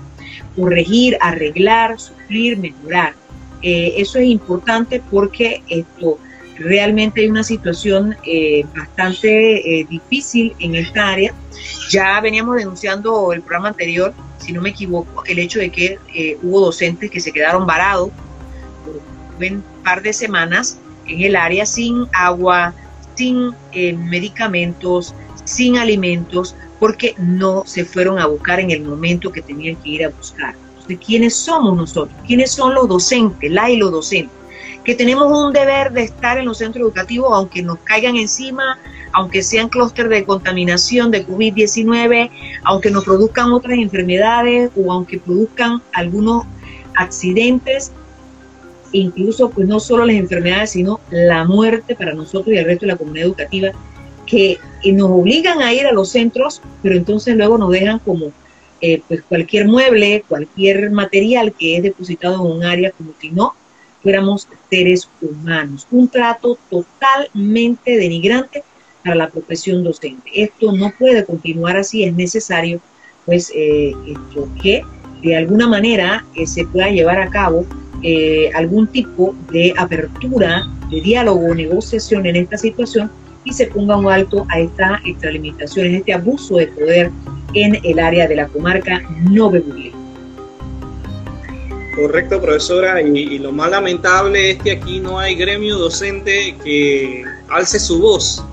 [0.55, 3.15] corregir, arreglar, suplir, mejorar.
[3.61, 6.19] Eh, eso es importante porque esto
[6.57, 11.33] Realmente hay una situación eh, bastante eh, difícil en esta área.
[11.89, 16.37] Ya veníamos denunciando el programa anterior, si no me equivoco, el hecho de que eh,
[16.43, 18.09] hubo docentes que se quedaron varados
[18.85, 22.73] por un par de semanas en el área sin agua,
[23.15, 29.75] sin medicamentos, sin alimentos, porque no se fueron a buscar en el momento que tenían
[29.77, 30.55] que ir a buscar.
[30.69, 32.17] Entonces, ¿quiénes somos nosotros?
[32.27, 34.43] ¿Quiénes son los docentes, la y los docentes?
[34.83, 38.77] que tenemos un deber de estar en los centros educativos, aunque nos caigan encima,
[39.13, 42.29] aunque sean clústeres de contaminación de COVID-19,
[42.63, 46.43] aunque nos produzcan otras enfermedades o aunque produzcan algunos
[46.95, 47.91] accidentes,
[48.93, 52.93] incluso pues no solo las enfermedades, sino la muerte para nosotros y el resto de
[52.93, 53.71] la comunidad educativa,
[54.25, 58.31] que nos obligan a ir a los centros, pero entonces luego nos dejan como
[58.81, 63.53] eh, pues cualquier mueble, cualquier material que es depositado en un área como si no
[64.01, 65.87] fuéramos seres humanos.
[65.89, 68.63] Un trato totalmente denigrante
[69.03, 70.29] para la profesión docente.
[70.35, 72.81] Esto no puede continuar así, es necesario
[73.25, 73.93] pues eh,
[74.61, 74.83] que
[75.21, 77.65] de alguna manera eh, se pueda llevar a cabo
[78.03, 83.09] eh, algún tipo de apertura, de diálogo negociación en esta situación
[83.45, 87.11] y se ponga un alto a esta extralimitación, en este abuso de poder
[87.53, 89.51] en el área de la comarca no.
[91.95, 93.01] Correcto, profesora.
[93.01, 98.43] Y, lo más lamentable es que aquí no hay gremio docente que alce su voz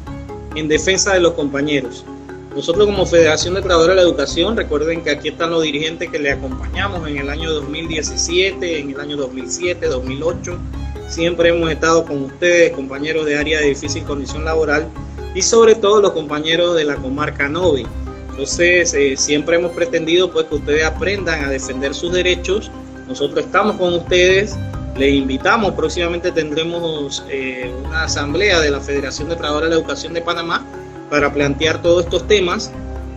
[0.55, 2.05] en defensa de los compañeros.
[2.55, 6.19] Nosotros como Federación de Trabajadores de la Educación, recuerden que aquí están los dirigentes que
[6.19, 10.59] le acompañamos en el año 2017, en el año 2007, 2008.
[11.09, 14.89] Siempre hemos estado con ustedes, compañeros de área de difícil condición laboral
[15.35, 17.87] y sobre todo los compañeros de la comarca Novi.
[18.31, 22.71] Entonces, eh, siempre hemos pretendido pues que ustedes aprendan a defender sus derechos
[23.11, 24.57] nosotros estamos con ustedes,
[24.97, 30.15] les invitamos, próximamente tendremos eh, una asamblea de la Federación de Trabajadores de la Educación
[30.15, 30.65] de Panamá
[31.11, 32.71] para plantear todos estos temas,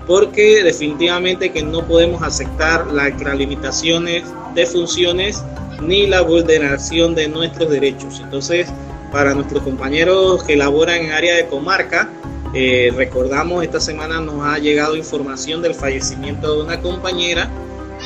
[0.06, 5.44] porque definitivamente que no podemos aceptar las limitaciones de funciones
[5.82, 8.20] ni la vulneración de nuestros derechos.
[8.22, 8.68] Entonces,
[9.12, 12.10] para nuestros compañeros que laboran en área de comarca,
[12.54, 17.50] eh, recordamos, esta semana nos ha llegado información del fallecimiento de una compañera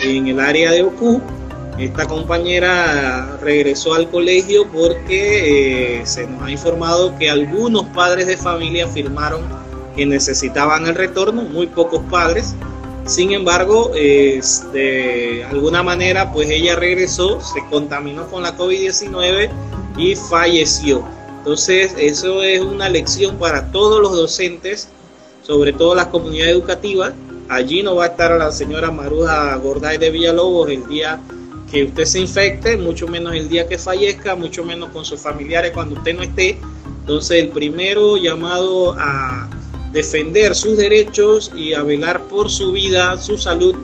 [0.04, 1.22] en el área de OCU,
[1.78, 8.36] esta compañera regresó al colegio porque eh, se nos ha informado que algunos padres de
[8.36, 9.44] familia afirmaron
[9.98, 12.56] que necesitaban el retorno, muy pocos padres.
[13.06, 19.50] Sin embargo, de alguna manera, pues ella regresó, se contaminó con la COVID-19
[19.98, 21.04] y falleció.
[21.40, 24.90] Entonces, eso es una lección para todos los docentes,
[25.42, 27.14] sobre todo las comunidades educativas.
[27.50, 31.20] Allí no va a estar la señora Maruja Gorday de Villalobos el día
[31.72, 35.72] que usted se infecte, mucho menos el día que fallezca, mucho menos con sus familiares
[35.72, 36.60] cuando usted no esté.
[37.00, 39.50] Entonces el primero llamado a
[39.98, 43.76] defender sus derechos y a velar por su vida, su salud,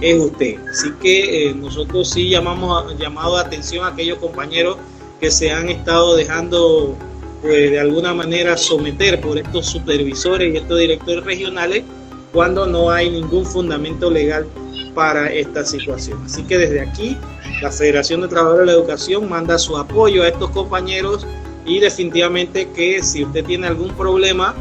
[0.00, 0.56] es usted.
[0.70, 4.78] Así que eh, nosotros sí llamamos llamado a atención a aquellos compañeros
[5.20, 6.96] que se han estado dejando
[7.42, 11.84] pues, de alguna manera someter por estos supervisores y estos directores regionales
[12.32, 14.46] cuando no hay ningún fundamento legal
[14.94, 16.22] para esta situación.
[16.24, 17.14] Así que desde aquí,
[17.60, 21.26] la Federación de Trabajadores de la Educación manda su apoyo a estos compañeros
[21.66, 24.54] y definitivamente que si usted tiene algún problema,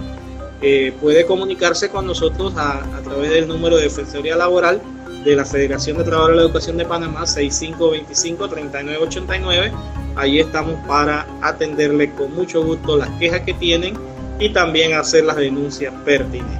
[0.59, 4.81] eh, puede comunicarse con nosotros a, través del número de Defensoría Laboral
[5.23, 9.71] de la Federación de Trabajadores de la Educación de Panamá, 6525-3989.
[10.15, 13.93] Ahí estamos para atenderle con mucho gusto las quejas que tienen
[14.39, 16.57] y también hacer las denuncias pertinentes.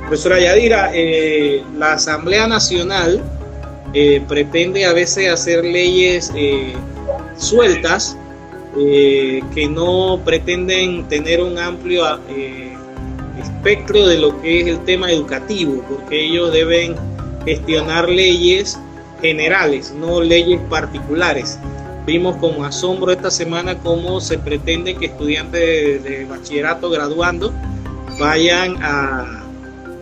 [0.00, 3.22] Profesora Yadira, eh, la Asamblea Nacional
[3.92, 6.32] eh, pretende a veces hacer leyes
[7.36, 8.16] sueltas
[8.74, 12.04] que no pretenden tener un amplio
[13.40, 16.96] espectro de lo que es el tema educativo, porque ellos deben
[17.44, 18.78] gestionar leyes
[19.20, 21.58] generales, no leyes particulares.
[22.06, 27.52] Vimos con asombro esta semana cómo se pretende que estudiantes de, bachillerato graduando
[28.18, 29.42] vayan a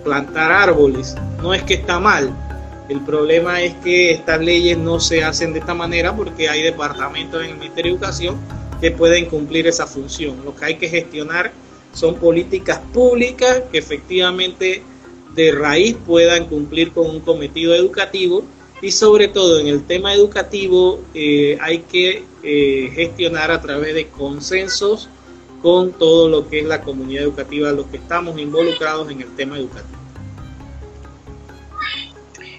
[0.03, 1.15] plantar árboles.
[1.41, 2.35] No es que está mal,
[2.89, 7.43] el problema es que estas leyes no se hacen de esta manera porque hay departamentos
[7.43, 8.37] en el Ministerio de Educación
[8.81, 10.45] que pueden cumplir esa función.
[10.45, 11.53] Lo que hay que gestionar
[11.93, 14.83] son políticas públicas que efectivamente
[15.35, 18.45] de raíz puedan cumplir con un cometido educativo
[18.81, 24.09] y sobre todo en el tema educativo eh, hay que eh, gestionar a través de
[24.09, 25.09] consensos
[25.63, 29.57] con todo lo que es la comunidad educativa, los que estamos involucrados en el tema
[29.57, 30.01] educativo.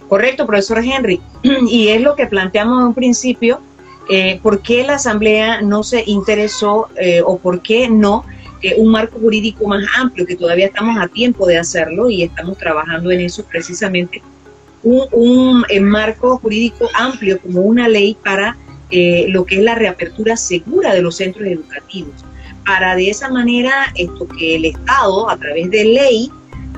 [0.08, 1.22] Correcto, profesor Henry.
[1.68, 3.60] Y es lo que planteamos en un principio,
[4.10, 6.88] eh, ¿por qué la Asamblea no se interesó
[7.26, 8.24] o por qué no
[8.78, 13.12] un marco jurídico más amplio, que todavía estamos a tiempo de hacerlo y estamos trabajando
[13.12, 14.22] en eso precisamente
[14.84, 18.58] un, marco jurídico amplio como una ley para
[18.90, 22.14] eh, lo que es la reapertura segura de los centros educativos,
[22.66, 26.32] para de esa manera esto que el Estado a través de ley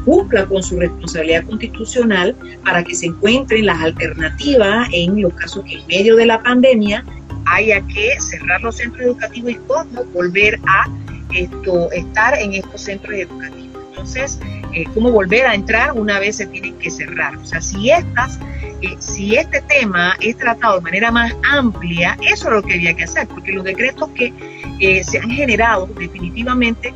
[0.06, 5.80] cumpla con su responsabilidad constitucional para que se encuentren las alternativas en los casos que
[5.80, 7.04] en medio de la pandemia
[7.46, 10.90] haya que cerrar los centros educativos y cómo volver a
[11.34, 13.84] esto, estar en estos centros educativos.
[13.90, 14.40] Entonces,
[14.74, 17.38] eh, cómo volver a entrar una vez se tienen que cerrar.
[17.38, 18.40] O sea, si estas,
[18.82, 22.94] eh, si este tema es tratado de manera más amplia, eso es lo que había
[22.94, 24.34] que hacer, porque los decretos que
[24.80, 26.94] eh, se han generado definitivamente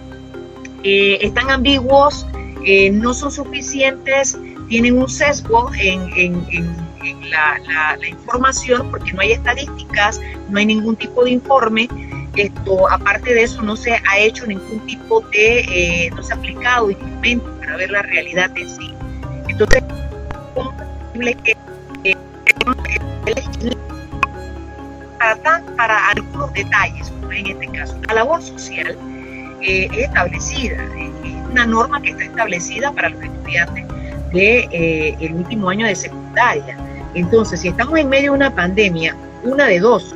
[0.83, 2.25] están ambiguos,
[2.93, 4.37] no son suficientes,
[4.69, 6.39] tienen un sesgo en,
[7.29, 7.59] la,
[7.97, 10.19] la información porque no hay estadísticas,
[10.49, 11.87] no hay ningún tipo de informe
[12.35, 16.37] esto, aparte de eso, no se ha hecho ningún tipo de, eh, no se ha
[16.37, 18.93] aplicado instrumento para ver la realidad de sí.
[19.47, 19.83] Entonces,
[20.53, 21.57] ¿cómo es posible que
[22.03, 22.17] eh,
[25.17, 28.97] para, para algunos detalles, como en este caso, la labor social
[29.61, 33.87] eh, es establecida, es una norma que está establecida para los estudiantes
[34.31, 36.77] del de, el último año de secundaria.
[37.13, 40.15] Entonces, si estamos en medio de una pandemia, una de dos,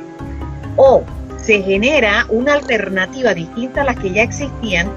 [0.76, 1.04] o
[1.36, 4.90] se genera una alternativa distinta a las que ya existían,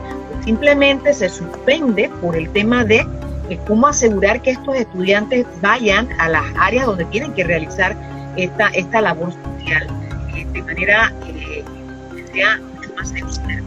[0.43, 3.05] simplemente se suspende por el tema de
[3.65, 7.95] cómo asegurar que estos estudiantes vayan a las áreas donde tienen que realizar
[8.35, 9.87] esta, esta labor social
[10.35, 11.63] eh, de manera eh,
[12.15, 13.63] que sea mucho más segura.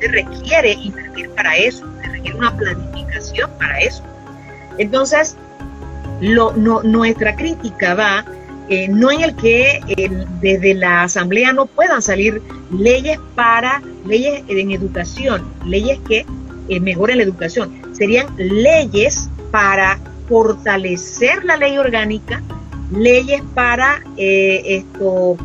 [0.00, 4.02] Se requiere invertir para eso, se requiere una planificación para eso.
[4.78, 5.36] Entonces,
[6.20, 8.24] lo, no, nuestra crítica va
[8.68, 9.80] eh, no en el que
[10.40, 12.42] desde la Asamblea no puedan salir
[12.72, 16.26] leyes para, leyes en educación, leyes que
[16.68, 17.80] eh, mejoren la educación.
[17.92, 22.42] Serían leyes para fortalecer la ley orgánica,
[22.90, 25.36] leyes para eh, esto,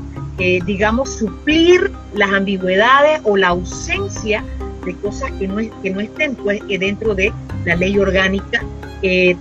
[0.65, 4.43] digamos, suplir las ambigüedades o la ausencia
[4.85, 7.33] de cosas que no, que no estén pues, dentro de
[7.65, 8.63] la ley orgánica,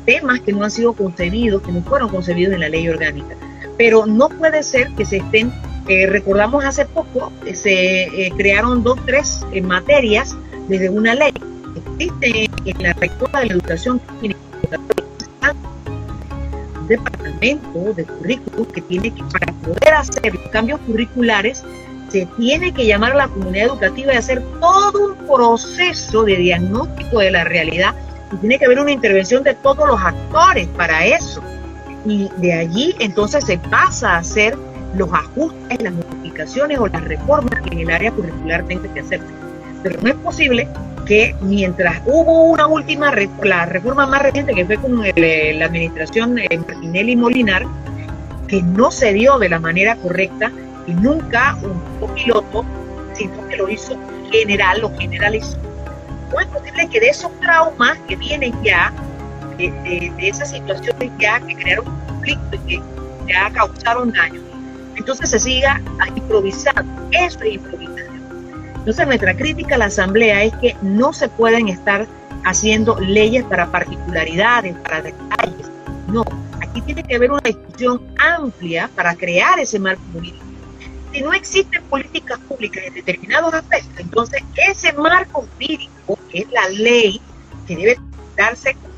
[0.04, 3.36] temas que no han sido concebidos, que no fueron concebidos en la ley orgánica
[3.80, 5.50] pero no puede ser que se estén,
[5.88, 10.36] eh, recordamos hace poco, eh, se eh, crearon dos, tres materias
[10.68, 11.32] desde una ley.
[11.96, 13.98] Existe en la rectora de la educación
[16.88, 21.64] departamento de currículum que tiene que, para poder hacer cambios curriculares,
[22.10, 27.20] se tiene que llamar a la comunidad educativa y hacer todo un proceso de diagnóstico
[27.20, 27.94] de la realidad
[28.32, 31.42] y tiene que haber una intervención de todos los actores para eso
[32.04, 34.56] y de allí entonces se pasa a hacer
[34.96, 39.20] los ajustes, las modificaciones o las reformas que en el área curricular tenga que hacer.
[39.82, 40.68] Pero no es posible
[41.06, 46.34] que mientras hubo una última, la reforma más reciente que fue con eh, la administración
[46.34, 47.66] de Martinelli Molinar,
[48.48, 50.50] que no se dio de la manera correcta
[50.86, 52.64] y nunca un piloto,
[53.14, 53.96] sino que lo hizo
[54.30, 55.58] general, lo generalizó.
[56.32, 58.92] No es posible que de esos traumas que vienen ya
[59.58, 62.82] de, esas situaciones ya que crearon conflicto y que
[63.28, 64.40] ya causaron daño.
[64.96, 65.80] Entonces se siga
[66.14, 67.08] improvisando.
[67.12, 68.20] Eso es improvisación.
[68.76, 72.06] Entonces nuestra crítica a la Asamblea es que no se pueden estar
[72.44, 75.70] haciendo leyes para particularidades, para detalles.
[76.08, 76.24] No,
[76.60, 80.49] aquí tiene que haber una discusión amplia para crear ese marco jurídico.
[81.12, 86.68] Si no existen políticas públicas en determinados aspectos, entonces ese marco jurídico, que es la
[86.68, 87.20] ley,
[87.66, 87.98] que debe
[88.36, 88.90] darse con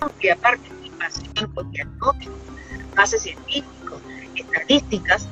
[0.00, 2.36] amplia participación con diagnósticos,
[2.96, 4.00] bases científicos,
[4.34, 5.28] estadísticas,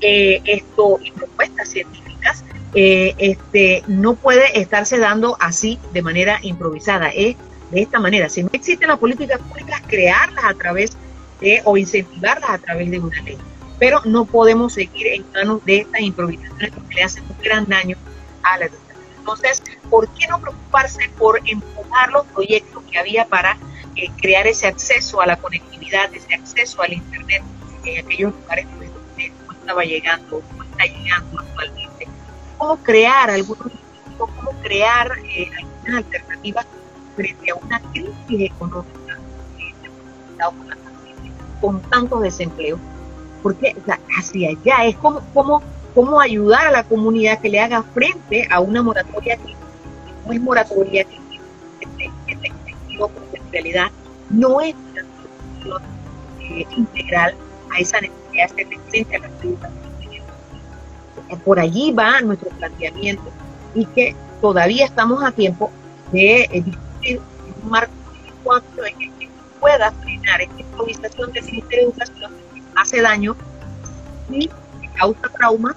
[0.00, 7.08] eh, esto y propuestas científicas, eh, este, no puede estarse dando así de manera improvisada.
[7.08, 7.36] Es
[7.70, 8.28] de esta manera.
[8.28, 10.96] Si no existen las políticas públicas, crearlas a través
[11.40, 13.38] de o incentivarlas a través de una ley.
[13.82, 17.96] Pero no podemos seguir en manos de estas improvisaciones porque le hacen un gran daño
[18.44, 19.02] a la educación.
[19.18, 19.60] Entonces,
[19.90, 23.58] ¿por qué no preocuparse por empujar los proyectos que había para
[23.96, 27.42] eh, crear ese acceso a la conectividad, ese acceso al Internet
[27.84, 32.08] en aquellos lugares donde no estaba llegando, no está llegando actualmente?
[32.58, 33.66] ¿Cómo crear algunos
[34.16, 36.66] cómo crear eh, algunas alternativas
[37.16, 39.18] frente a una crisis económica
[41.60, 42.78] con tantos desempleos?
[43.42, 43.76] Porque
[44.16, 45.62] hacia allá es como, como
[45.94, 49.54] cómo ayudar a la comunidad que le haga frente a una moratoria que
[50.26, 51.22] no es moratoria que,
[51.80, 53.90] en realidad
[54.30, 55.02] no es una
[55.60, 55.82] solución
[56.40, 57.34] eh, integral
[57.70, 59.30] a esa necesidad de frente a la
[61.44, 63.24] Por allí va nuestro planteamiento
[63.74, 65.70] y que todavía estamos a tiempo
[66.12, 67.20] de eh, discutir
[67.62, 67.92] un marco
[68.50, 69.28] amplio en el que
[69.60, 72.41] pueda frenar esta improvisación del Ministerio de Educación
[72.74, 73.36] hace daño
[74.30, 74.48] y
[74.96, 75.76] causa trauma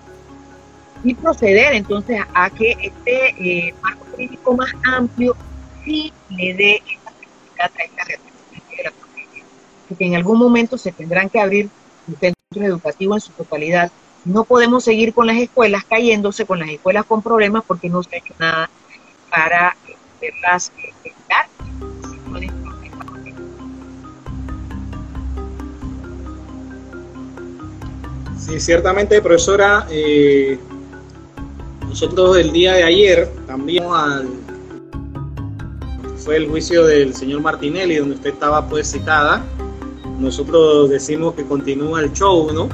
[1.03, 5.35] y proceder entonces a que este eh, marco político más amplio
[5.83, 7.11] sí le dé esta
[7.59, 8.91] a esta de la.
[9.87, 11.69] Porque en algún momento se tendrán que abrir
[12.07, 13.91] los centros educativos en su totalidad.
[14.25, 18.15] No podemos seguir con las escuelas cayéndose, con las escuelas con problemas, porque no se
[18.15, 18.69] ha hecho nada
[19.29, 19.75] para
[20.19, 20.71] verlas
[21.03, 21.47] evitar
[28.37, 30.59] Sí, ciertamente, profesora, eh,
[31.87, 33.85] nosotros el día de ayer también
[36.17, 39.43] fue el juicio del señor Martinelli, donde usted estaba pues citada.
[40.19, 42.69] Nosotros decimos que continúa el show, ¿no?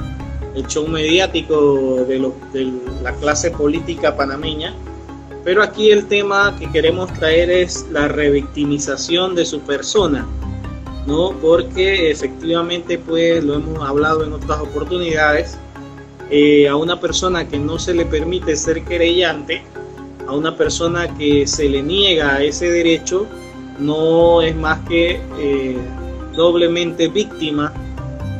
[0.54, 4.74] El show mediático de, de la clase política panameña.
[5.44, 10.26] Pero aquí el tema que queremos traer es la revictimización de su persona,
[11.06, 11.32] ¿no?
[11.40, 15.58] Porque efectivamente, pues lo hemos hablado en otras oportunidades,
[16.30, 19.62] eh, a una persona que no se le permite ser querellante,
[20.26, 23.26] a una persona que se le niega ese derecho,
[23.78, 25.76] no es más que eh,
[26.34, 27.72] doblemente víctima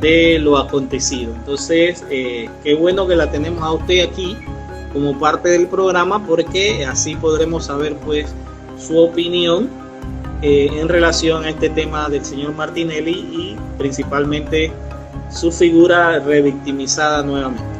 [0.00, 1.34] de lo acontecido.
[1.34, 4.36] Entonces, eh, qué bueno que la tenemos a usted aquí
[4.92, 8.34] como parte del programa porque así podremos saber pues
[8.78, 9.70] su opinión
[10.42, 14.72] en relación a este tema del señor Martinelli y principalmente
[15.30, 17.72] su figura revictimizada nuevamente.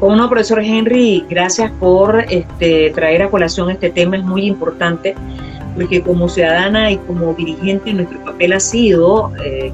[0.00, 5.14] Como no, profesor Henry, gracias por este, traer a colación este tema, es muy importante,
[5.74, 9.72] porque como ciudadana y como dirigente nuestro papel ha sido, eh,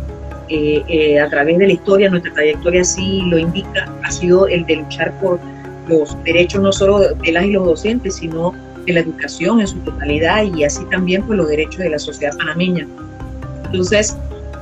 [0.49, 4.65] eh, eh, a través de la historia, nuestra trayectoria así lo indica, ha sido el
[4.67, 5.41] de luchar por
[5.89, 8.55] los derechos no solo de las y los docentes, sino
[8.87, 12.37] de la educación en su totalidad y así también por los derechos de la sociedad
[12.37, 12.87] panameña.
[13.67, 14.17] Entonces,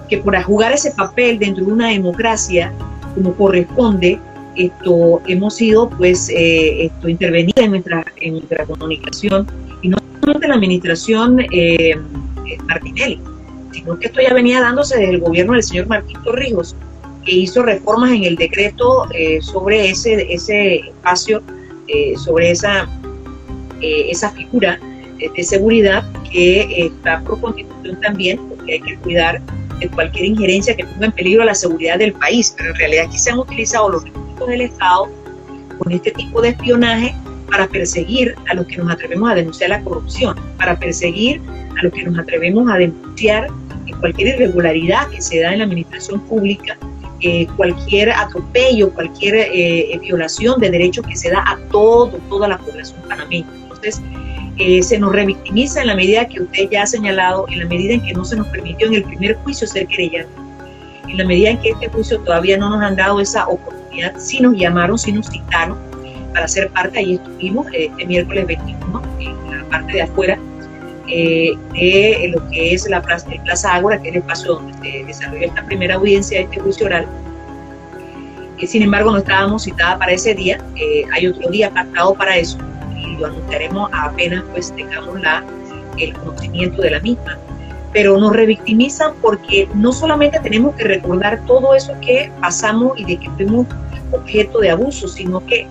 [0.09, 2.73] que por jugar ese papel dentro de una democracia
[3.15, 4.19] como corresponde,
[4.57, 9.47] esto, hemos sido pues eh, esto, intervenida en nuestra, en nuestra comunicación
[9.83, 11.95] y no solamente la administración eh,
[12.67, 13.21] Martinelli,
[13.73, 16.75] sino que esto ya venía dándose desde el gobierno del señor Martín Torrijos,
[17.25, 21.43] que hizo reformas en el decreto eh, sobre ese, ese espacio,
[21.87, 22.89] eh, sobre esa,
[23.81, 24.79] esa figura
[25.19, 29.41] de seguridad que está por constitución también, porque hay que cuidar
[29.81, 33.19] de cualquier injerencia que ponga en peligro la seguridad del país, pero en realidad aquí
[33.19, 35.09] se han utilizado los del Estado
[35.79, 37.15] con este tipo de espionaje
[37.51, 41.41] para perseguir a los que nos atrevemos a denunciar la corrupción, para perseguir
[41.79, 43.49] a los que nos atrevemos a denunciar
[44.01, 46.77] cualquier irregularidad que se da en la administración pública,
[47.21, 52.59] eh, cualquier atropello, cualquier eh, violación de derechos que se da a todo, toda la
[52.59, 53.47] población panameña.
[53.79, 54.03] Entonces,
[54.59, 57.95] eh, se nos revictimiza en la medida que usted ya ha señalado, en la medida
[57.95, 60.33] en que no se nos permitió en el primer juicio ser querellante,
[61.07, 64.41] en la medida en que este juicio todavía no nos han dado esa oportunidad si
[64.41, 65.79] nos llamaron, si nos citaron
[66.33, 70.39] para ser parte, ahí estuvimos este miércoles 21 en la parte de afuera
[71.07, 75.47] eh, de lo que es la plaza, Ágora, que es el espacio donde se desarrolla
[75.47, 77.07] esta primera audiencia de este juicio oral.
[78.59, 82.37] Eh, sin embargo, no estábamos citada para ese día, eh, hay otro día pactado para
[82.37, 82.59] eso
[83.19, 85.45] lo anunciaremos apenas pues tengamos la,
[85.99, 87.39] el conocimiento de la misma.
[87.93, 93.17] pero nos revictimizan porque no solamente tenemos que recordar todo eso que pasamos y de
[93.19, 93.67] que fuimos
[94.13, 95.67] objeto de abuso, sino que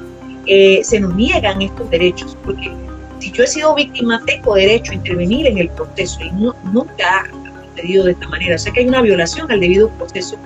[0.47, 2.71] eh, se nos niegan estos derechos, porque
[3.19, 7.05] si yo he sido víctima, tengo derecho a intervenir en el proceso y no, nunca
[7.19, 8.55] ha sucedido de esta manera.
[8.55, 10.37] O sea que hay una violación al debido proceso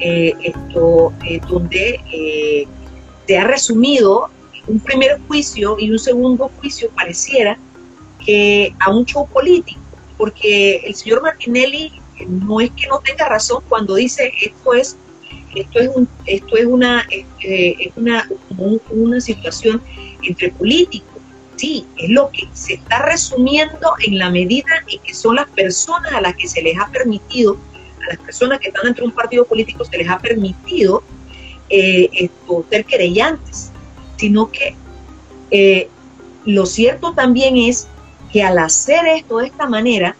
[0.00, 2.66] eh, esto, eh, donde
[3.26, 4.28] se ha resumido
[4.66, 7.58] un primer juicio y un segundo juicio pareciera
[8.24, 9.80] que a un show político
[10.16, 11.92] porque el señor Martinelli
[12.28, 14.96] no es que no tenga razón cuando dice esto es
[15.54, 18.28] esto es un, esto es una es una
[18.90, 19.82] una situación
[20.22, 21.10] entre políticos.
[21.56, 26.12] Sí es lo que se está resumiendo en la medida en que son las personas
[26.12, 27.56] a las que se les ha permitido
[28.04, 31.02] a las personas que están dentro de un partido político se les ha permitido
[31.70, 32.30] eh,
[32.70, 33.72] ser querellantes
[34.16, 34.74] sino que
[35.50, 35.88] eh,
[36.44, 37.88] lo cierto también es
[38.32, 40.16] que al hacer esto de esta manera,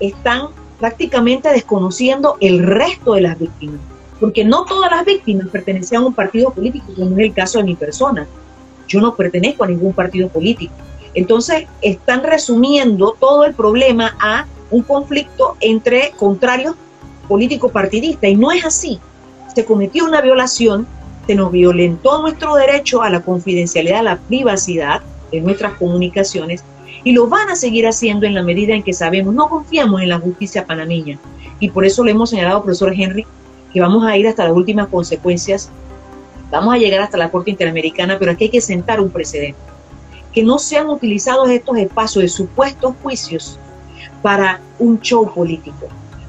[0.00, 0.48] están
[0.78, 3.80] prácticamente desconociendo el resto de las víctimas.
[4.18, 7.64] Porque no todas las víctimas pertenecían a un partido político, como es el caso de
[7.64, 8.26] mi persona.
[8.88, 10.74] Yo no pertenezco a ningún partido político.
[11.14, 16.74] Entonces, están resumiendo todo el problema a un conflicto entre contrarios
[17.28, 18.30] político-partidistas.
[18.30, 18.98] Y no es así.
[19.54, 20.86] Se cometió una violación,
[21.30, 25.00] se nos violentó nuestro derecho a la confidencialidad, a la privacidad
[25.30, 26.64] de nuestras comunicaciones
[27.04, 30.08] y lo van a seguir haciendo en la medida en que sabemos, no confiamos en
[30.08, 31.20] la justicia panameña.
[31.60, 33.24] Y por eso le hemos señalado, profesor Henry,
[33.72, 35.70] que vamos a ir hasta las últimas consecuencias,
[36.50, 39.60] vamos a llegar hasta la Corte Interamericana, pero aquí hay que sentar un precedente.
[40.32, 43.56] Que no sean utilizados estos espacios de supuestos juicios
[44.20, 45.86] para un show político,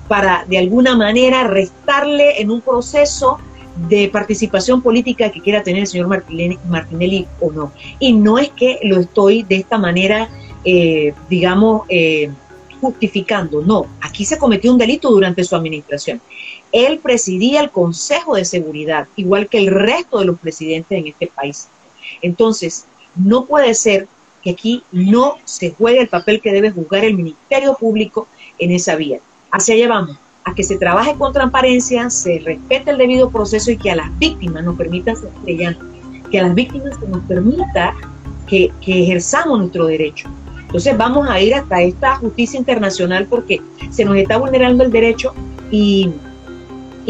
[0.08, 3.39] para de alguna manera restarle en un proceso
[3.76, 7.72] de participación política que quiera tener el señor Martinelli, o no.
[8.00, 10.30] Y no es que lo estoy de esta manera
[10.64, 12.30] eh, digamos, eh,
[12.80, 13.62] justificando.
[13.62, 16.22] No, aquí se cometió un delito durante su administración.
[16.72, 21.28] Él presidía el Consejo de Seguridad, igual que el resto de los presidentes en este
[21.28, 21.68] país.
[22.22, 24.08] Entonces, no puede ser
[24.44, 28.96] que aquí no se juegue el papel que debe jugar el Ministerio Público en esa
[28.96, 29.20] vía.
[29.52, 33.78] Hacia allá vamos, a que se trabaje con transparencia, se respete el debido proceso y
[33.78, 35.30] que a las víctimas nos permitan ser
[36.32, 37.94] que a las víctimas se nos permita
[38.48, 40.30] que, ejerzamos nuestro derecho.
[40.62, 43.62] Entonces vamos a ir hasta esta justicia internacional porque
[43.92, 45.34] se nos está vulnerando el derecho
[45.70, 46.12] y,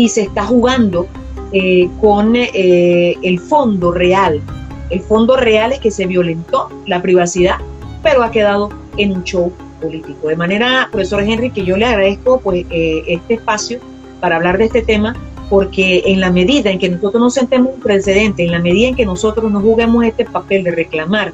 [0.07, 1.07] se está jugando
[1.53, 4.41] eh, con eh, el fondo real.
[4.89, 7.57] El fondo real es que se violentó la privacidad,
[8.01, 10.27] pero ha quedado en un show político.
[10.27, 13.79] De manera, profesor Henry, que yo le agradezco pues, eh, este espacio
[14.19, 15.15] para hablar de este tema,
[15.49, 18.95] porque en la medida en que nosotros nos sentemos un precedente, en la medida en
[18.95, 21.34] que nosotros nos juguemos este papel de reclamar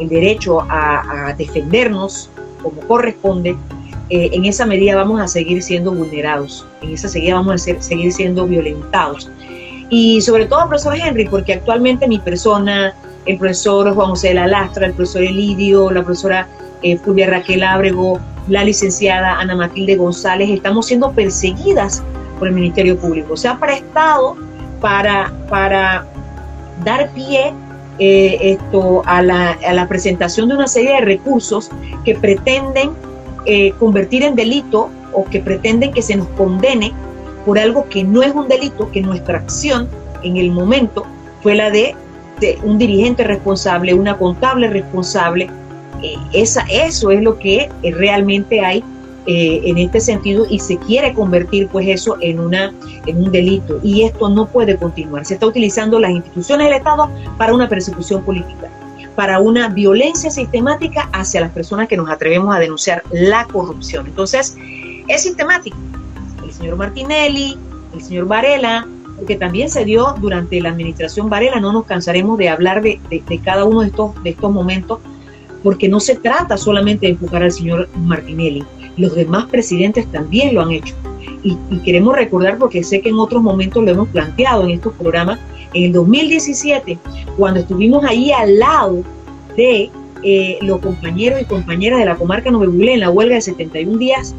[0.00, 2.30] el derecho a, defendernos
[2.62, 3.56] como corresponde,
[4.08, 8.12] eh, en esa medida vamos a seguir siendo vulnerados, en esa medida vamos a seguir
[8.12, 9.30] siendo violentados.
[9.90, 12.94] Y sobre todo, profesor Henry, porque actualmente mi persona,
[13.26, 16.48] el profesor Juan José de la Lastra, el profesor Elidio, la profesora
[16.82, 22.02] eh, Fulvia Raquel Ábrego, la licenciada Ana Matilde González, estamos siendo perseguidas
[22.38, 23.36] por el Ministerio Público.
[23.36, 24.36] Se ha prestado
[24.80, 26.06] para, para
[26.84, 27.52] dar pie
[27.98, 31.70] eh, esto, a la, a, la, presentación de una serie de recursos
[32.04, 32.90] que pretenden
[33.46, 36.92] eh, convertir en delito o que pretenden que se nos condene
[37.44, 39.88] por algo que no es un delito, que nuestra acción
[40.22, 41.04] en el momento
[41.42, 41.94] fue la de,
[42.42, 45.48] de un dirigente responsable, una contable responsable.
[46.02, 48.84] Eh, esa, eso es lo que realmente hay
[49.24, 54.28] eh, en este sentido y se quiere convertir pues eso en un delito y esto
[54.28, 55.24] no puede continuar.
[55.24, 58.68] Se está utilizando las instituciones del Estado para una persecución política,
[59.14, 64.08] para una violencia sistemática hacia las personas que nos atrevemos a denunciar la corrupción.
[64.08, 64.56] Entonces,
[65.06, 65.76] es sistemático.
[66.44, 67.56] El señor Martinelli,
[67.94, 68.88] el señor Varela,
[69.26, 73.38] que también se dio durante la administración Varela, no nos cansaremos de hablar de, de
[73.38, 74.98] cada uno de estos, de estos momentos,
[75.62, 78.64] porque no se trata solamente de empujar al señor Martinelli,
[78.96, 80.94] los demás presidentes también lo han hecho.
[81.42, 85.40] Y, queremos recordar, porque sé que en otros momentos lo hemos planteado en estos programas,
[85.74, 86.98] en el 2017,
[87.36, 89.02] cuando estuvimos ahí al lado
[89.56, 89.90] de
[90.22, 94.36] eh, los compañeros y compañeras de la comarca Novebulé en la huelga de 71 días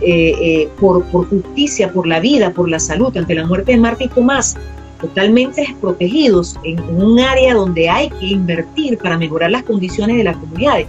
[0.00, 3.78] eh, eh, por, por justicia, por la vida, por la salud, ante la muerte de
[3.78, 4.56] Marta y Tomás,
[5.00, 10.36] totalmente desprotegidos en un área donde hay que invertir para mejorar las condiciones de las
[10.36, 10.86] comunidades.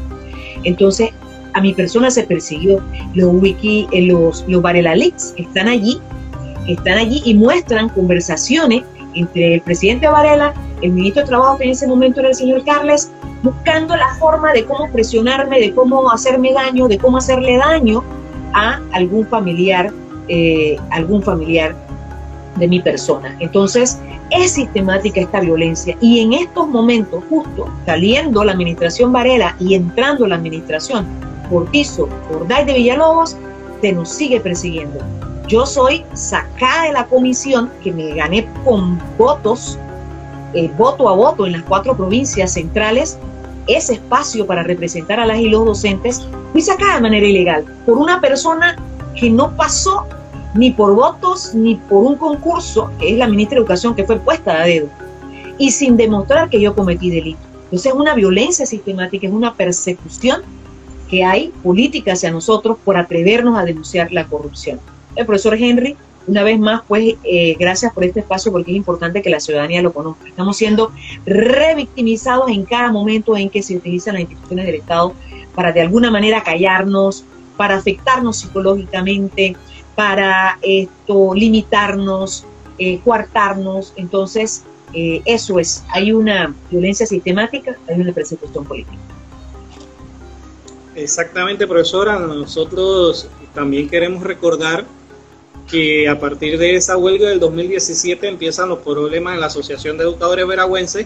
[0.64, 1.10] Entonces,
[1.54, 2.82] a mi persona se persiguió.
[3.14, 6.00] Los wiki, eh, los, los Varela Leaks están allí,
[6.68, 8.84] están allí y muestran conversaciones
[9.16, 12.64] entre el presidente Varela, el ministro de Trabajo que en ese momento era el señor
[12.64, 18.04] Carles, buscando la forma de cómo presionarme, de cómo hacerme daño, de cómo hacerle daño
[18.54, 19.92] a algún familiar,
[20.28, 21.76] eh, algún familiar
[22.58, 23.36] de mi persona.
[23.40, 24.00] Entonces,
[24.32, 30.28] es sistemática esta violencia y en estos momentos, justo saliendo la administración Varela y entrando
[30.28, 31.06] la administración
[31.50, 33.36] Cortizo, Borday de Villalobos,
[33.82, 35.00] se nos sigue persiguiendo.
[35.48, 39.80] Yo soy sacada de la comisión que me gané con votos,
[40.54, 43.18] eh, voto a voto en las cuatro provincias centrales,
[43.76, 47.98] ese espacio para representar a las y los docentes, fui sacada de manera ilegal por
[47.98, 48.76] una persona
[49.16, 50.06] que no pasó
[50.56, 54.18] ni por votos ni por un concurso, que es la ministra de Educación que fue
[54.18, 54.88] puesta a dedo,
[55.58, 57.40] y sin demostrar que yo cometí delito.
[57.66, 60.42] Entonces es una violencia sistemática, es una persecución
[61.10, 64.80] que hay política hacia nosotros por atrevernos a denunciar la corrupción.
[65.16, 65.96] El profesor Henry,
[66.30, 69.82] una vez más, pues eh, gracias por este espacio porque es importante que la ciudadanía
[69.82, 70.28] lo conozca.
[70.28, 70.92] Estamos siendo
[71.26, 75.14] revictimizados en cada momento en que se utilizan las instituciones del Estado
[75.56, 77.26] para de alguna manera callarnos,
[77.58, 79.56] para afectarnos psicológicamente,
[79.96, 82.46] para esto limitarnos,
[82.78, 83.94] eh, coartarnos.
[83.96, 84.64] Entonces,
[84.94, 88.98] eh, eso es, hay una violencia sistemática, hay una persecución política.
[90.96, 92.20] Exactamente, profesora.
[92.20, 94.86] Nosotros también queremos recordar
[95.70, 100.04] que a partir de esa huelga del 2017 empiezan los problemas en la Asociación de
[100.04, 101.06] Educadores Veragüenses,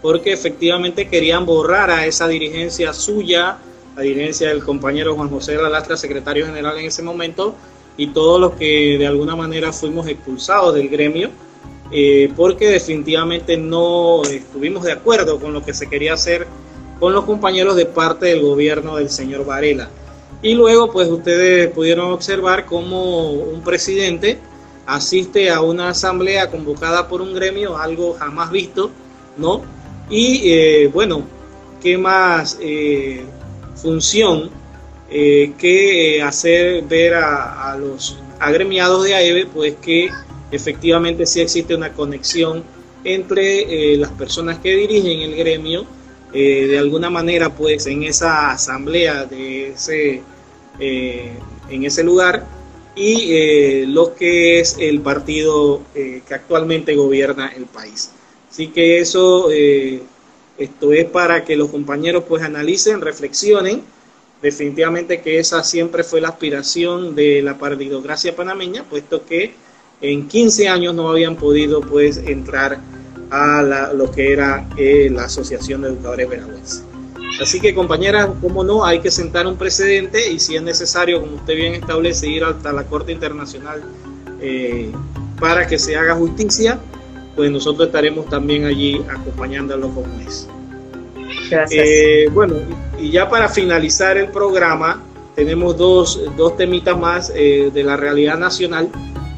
[0.00, 3.58] porque efectivamente querían borrar a esa dirigencia suya,
[3.96, 7.54] la dirigencia del compañero Juan José Lastra, secretario general en ese momento,
[7.96, 11.28] y todos los que de alguna manera fuimos expulsados del gremio,
[11.92, 16.46] eh, porque definitivamente no estuvimos de acuerdo con lo que se quería hacer
[16.98, 19.90] con los compañeros de parte del gobierno del señor Varela.
[20.42, 24.38] Y luego, pues ustedes pudieron observar cómo un presidente
[24.86, 28.90] asiste a una asamblea convocada por un gremio, algo jamás visto,
[29.36, 29.62] ¿no?
[30.08, 31.22] Y eh, bueno,
[31.80, 33.24] ¿qué más eh,
[33.76, 34.50] función
[35.08, 40.08] eh, que hacer ver a, los agremiados de AEBE, pues que
[40.50, 42.64] efectivamente sí existe una conexión
[43.04, 45.86] entre eh, las personas que dirigen el gremio,
[46.32, 50.22] de alguna manera, pues en esa asamblea de ese,
[50.80, 52.46] en ese lugar,
[52.96, 58.10] y lo que es el partido que actualmente gobierna el país.
[58.50, 59.48] Así que eso,
[60.58, 63.82] esto es para que los compañeros pues analicen, reflexionen,
[64.42, 69.54] definitivamente que esa siempre fue la aspiración de la partidocracia panameña, puesto que
[70.00, 72.78] en 15 años no habían podido pues entrar
[73.30, 76.84] a lo que era eh, la Asociación de Educadores Veragüenses.
[77.38, 81.36] Así que compañeras, como no, hay que sentar un precedente y si es necesario, como
[81.36, 83.82] usted bien establece, ir hasta la Corte Internacional
[84.40, 84.90] eh,
[85.38, 86.78] para que se haga justicia,
[87.36, 90.48] pues nosotros estaremos también allí acompañándolo como es.
[91.50, 91.84] Gracias.
[91.86, 92.54] Eh, bueno,
[92.98, 95.02] y ya para finalizar el programa,
[95.34, 98.88] tenemos dos, dos temitas más eh, de la realidad nacional,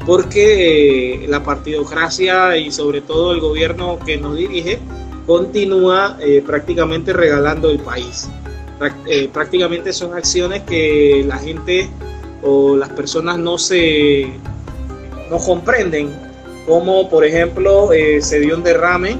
[0.05, 4.79] porque la partidocracia y sobre todo el gobierno que nos dirige
[5.25, 8.29] continúa prácticamente regalando el país.
[9.31, 11.89] prácticamente son acciones que la gente
[12.41, 14.33] o las personas no se
[15.29, 16.09] no comprenden,
[16.67, 19.17] como por ejemplo se dio un derrame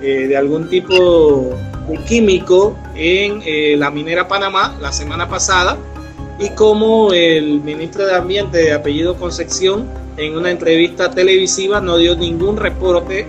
[0.00, 1.56] de algún tipo
[1.98, 5.76] químico en eh, la minera Panamá la semana pasada
[6.38, 12.16] y como el ministro de Ambiente de apellido Concepción en una entrevista televisiva no dio
[12.16, 13.26] ningún reporte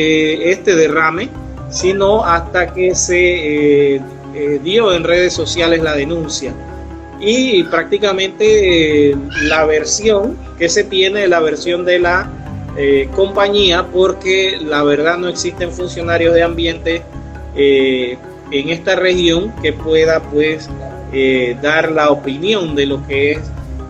[0.00, 1.28] de este derrame,
[1.70, 4.00] sino hasta que se eh,
[4.34, 6.52] eh, dio en redes sociales la denuncia.
[7.18, 12.30] Y prácticamente la versión que se tiene es la versión de la
[13.14, 17.02] compañía, porque la verdad no existen funcionarios de ambiente
[17.56, 18.18] eh,
[18.50, 20.68] en esta región que pueda pues
[21.12, 23.38] eh, dar la opinión de lo que es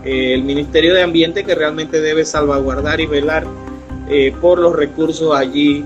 [0.05, 3.45] eh, el Ministerio de Ambiente que realmente debe salvaguardar y velar
[4.41, 5.85] por los recursos allí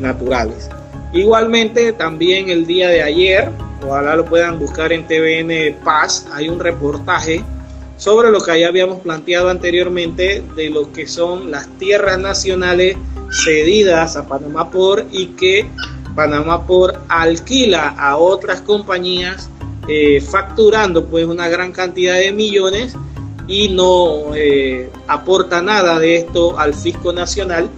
[0.00, 0.68] naturales.
[1.12, 3.50] Igualmente también el día de ayer,
[3.86, 7.44] ojalá lo puedan buscar en TVN Paz, hay un reportaje
[7.96, 12.96] sobre lo que ya habíamos planteado anteriormente de lo que son las tierras nacionales
[13.44, 15.66] cedidas a Panamá por y que
[16.14, 19.48] Panamá por alquila a otras compañías
[19.88, 22.96] eh, facturando pues una gran cantidad de millones
[23.46, 27.68] y no eh, aporta nada de esto al fisco nacional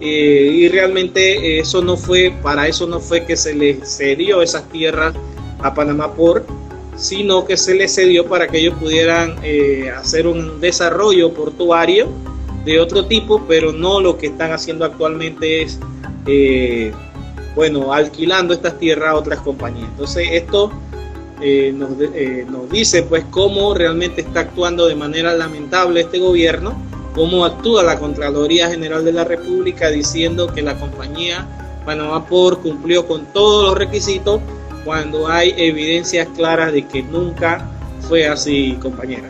[0.00, 4.68] eh, y realmente eso no fue para eso no fue que se le cedió esas
[4.68, 5.14] tierras
[5.60, 6.44] a Panamá por
[6.96, 9.36] sino que se le cedió para que ellos pudieran
[9.96, 12.08] hacer un desarrollo portuario
[12.64, 15.78] de otro tipo pero no lo que están haciendo actualmente es
[17.58, 19.88] bueno, alquilando estas tierras a otras compañías.
[19.90, 20.70] Entonces, esto
[21.40, 26.74] eh, nos, eh, nos, dice pues cómo realmente está actuando de manera lamentable este gobierno,
[27.14, 31.46] cómo actúa la Contraloría General de la República diciendo que la compañía
[31.84, 34.40] Panamá Por cumplió con todos los requisitos
[34.84, 37.64] cuando hay evidencias claras de que nunca
[38.00, 39.28] fue así, compañera.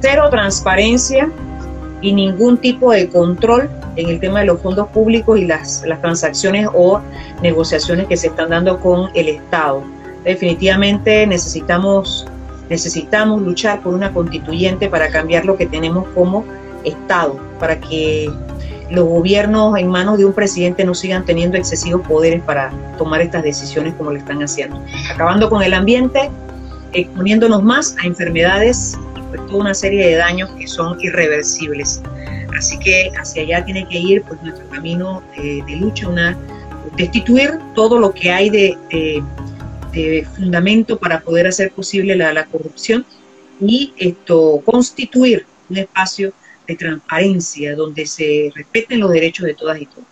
[0.00, 1.30] Cero transparencia
[2.00, 6.00] y ningún tipo de control en el tema de los fondos públicos y las, las
[6.00, 7.00] transacciones o
[7.42, 9.82] negociaciones que se están dando con el Estado
[10.24, 12.26] definitivamente necesitamos,
[12.68, 16.44] necesitamos luchar por una constituyente para cambiar lo que tenemos como
[16.84, 18.30] Estado, para que
[18.90, 23.42] los gobiernos en manos de un presidente no sigan teniendo excesivos poderes para tomar estas
[23.42, 24.82] decisiones como lo están haciendo.
[25.10, 26.30] Acabando con el ambiente,
[26.92, 32.02] exponiéndonos más a enfermedades y pues toda una serie de daños que son irreversibles.
[32.58, 36.36] Así que hacia allá tiene que ir pues, nuestro camino de, lucha, una,
[36.96, 38.76] destituir todo lo que hay de
[40.34, 43.04] fundamento para poder hacer posible la, corrupción
[43.60, 46.32] y esto constituir un espacio
[46.66, 50.11] de transparencia donde se respeten los derechos de todas y todos.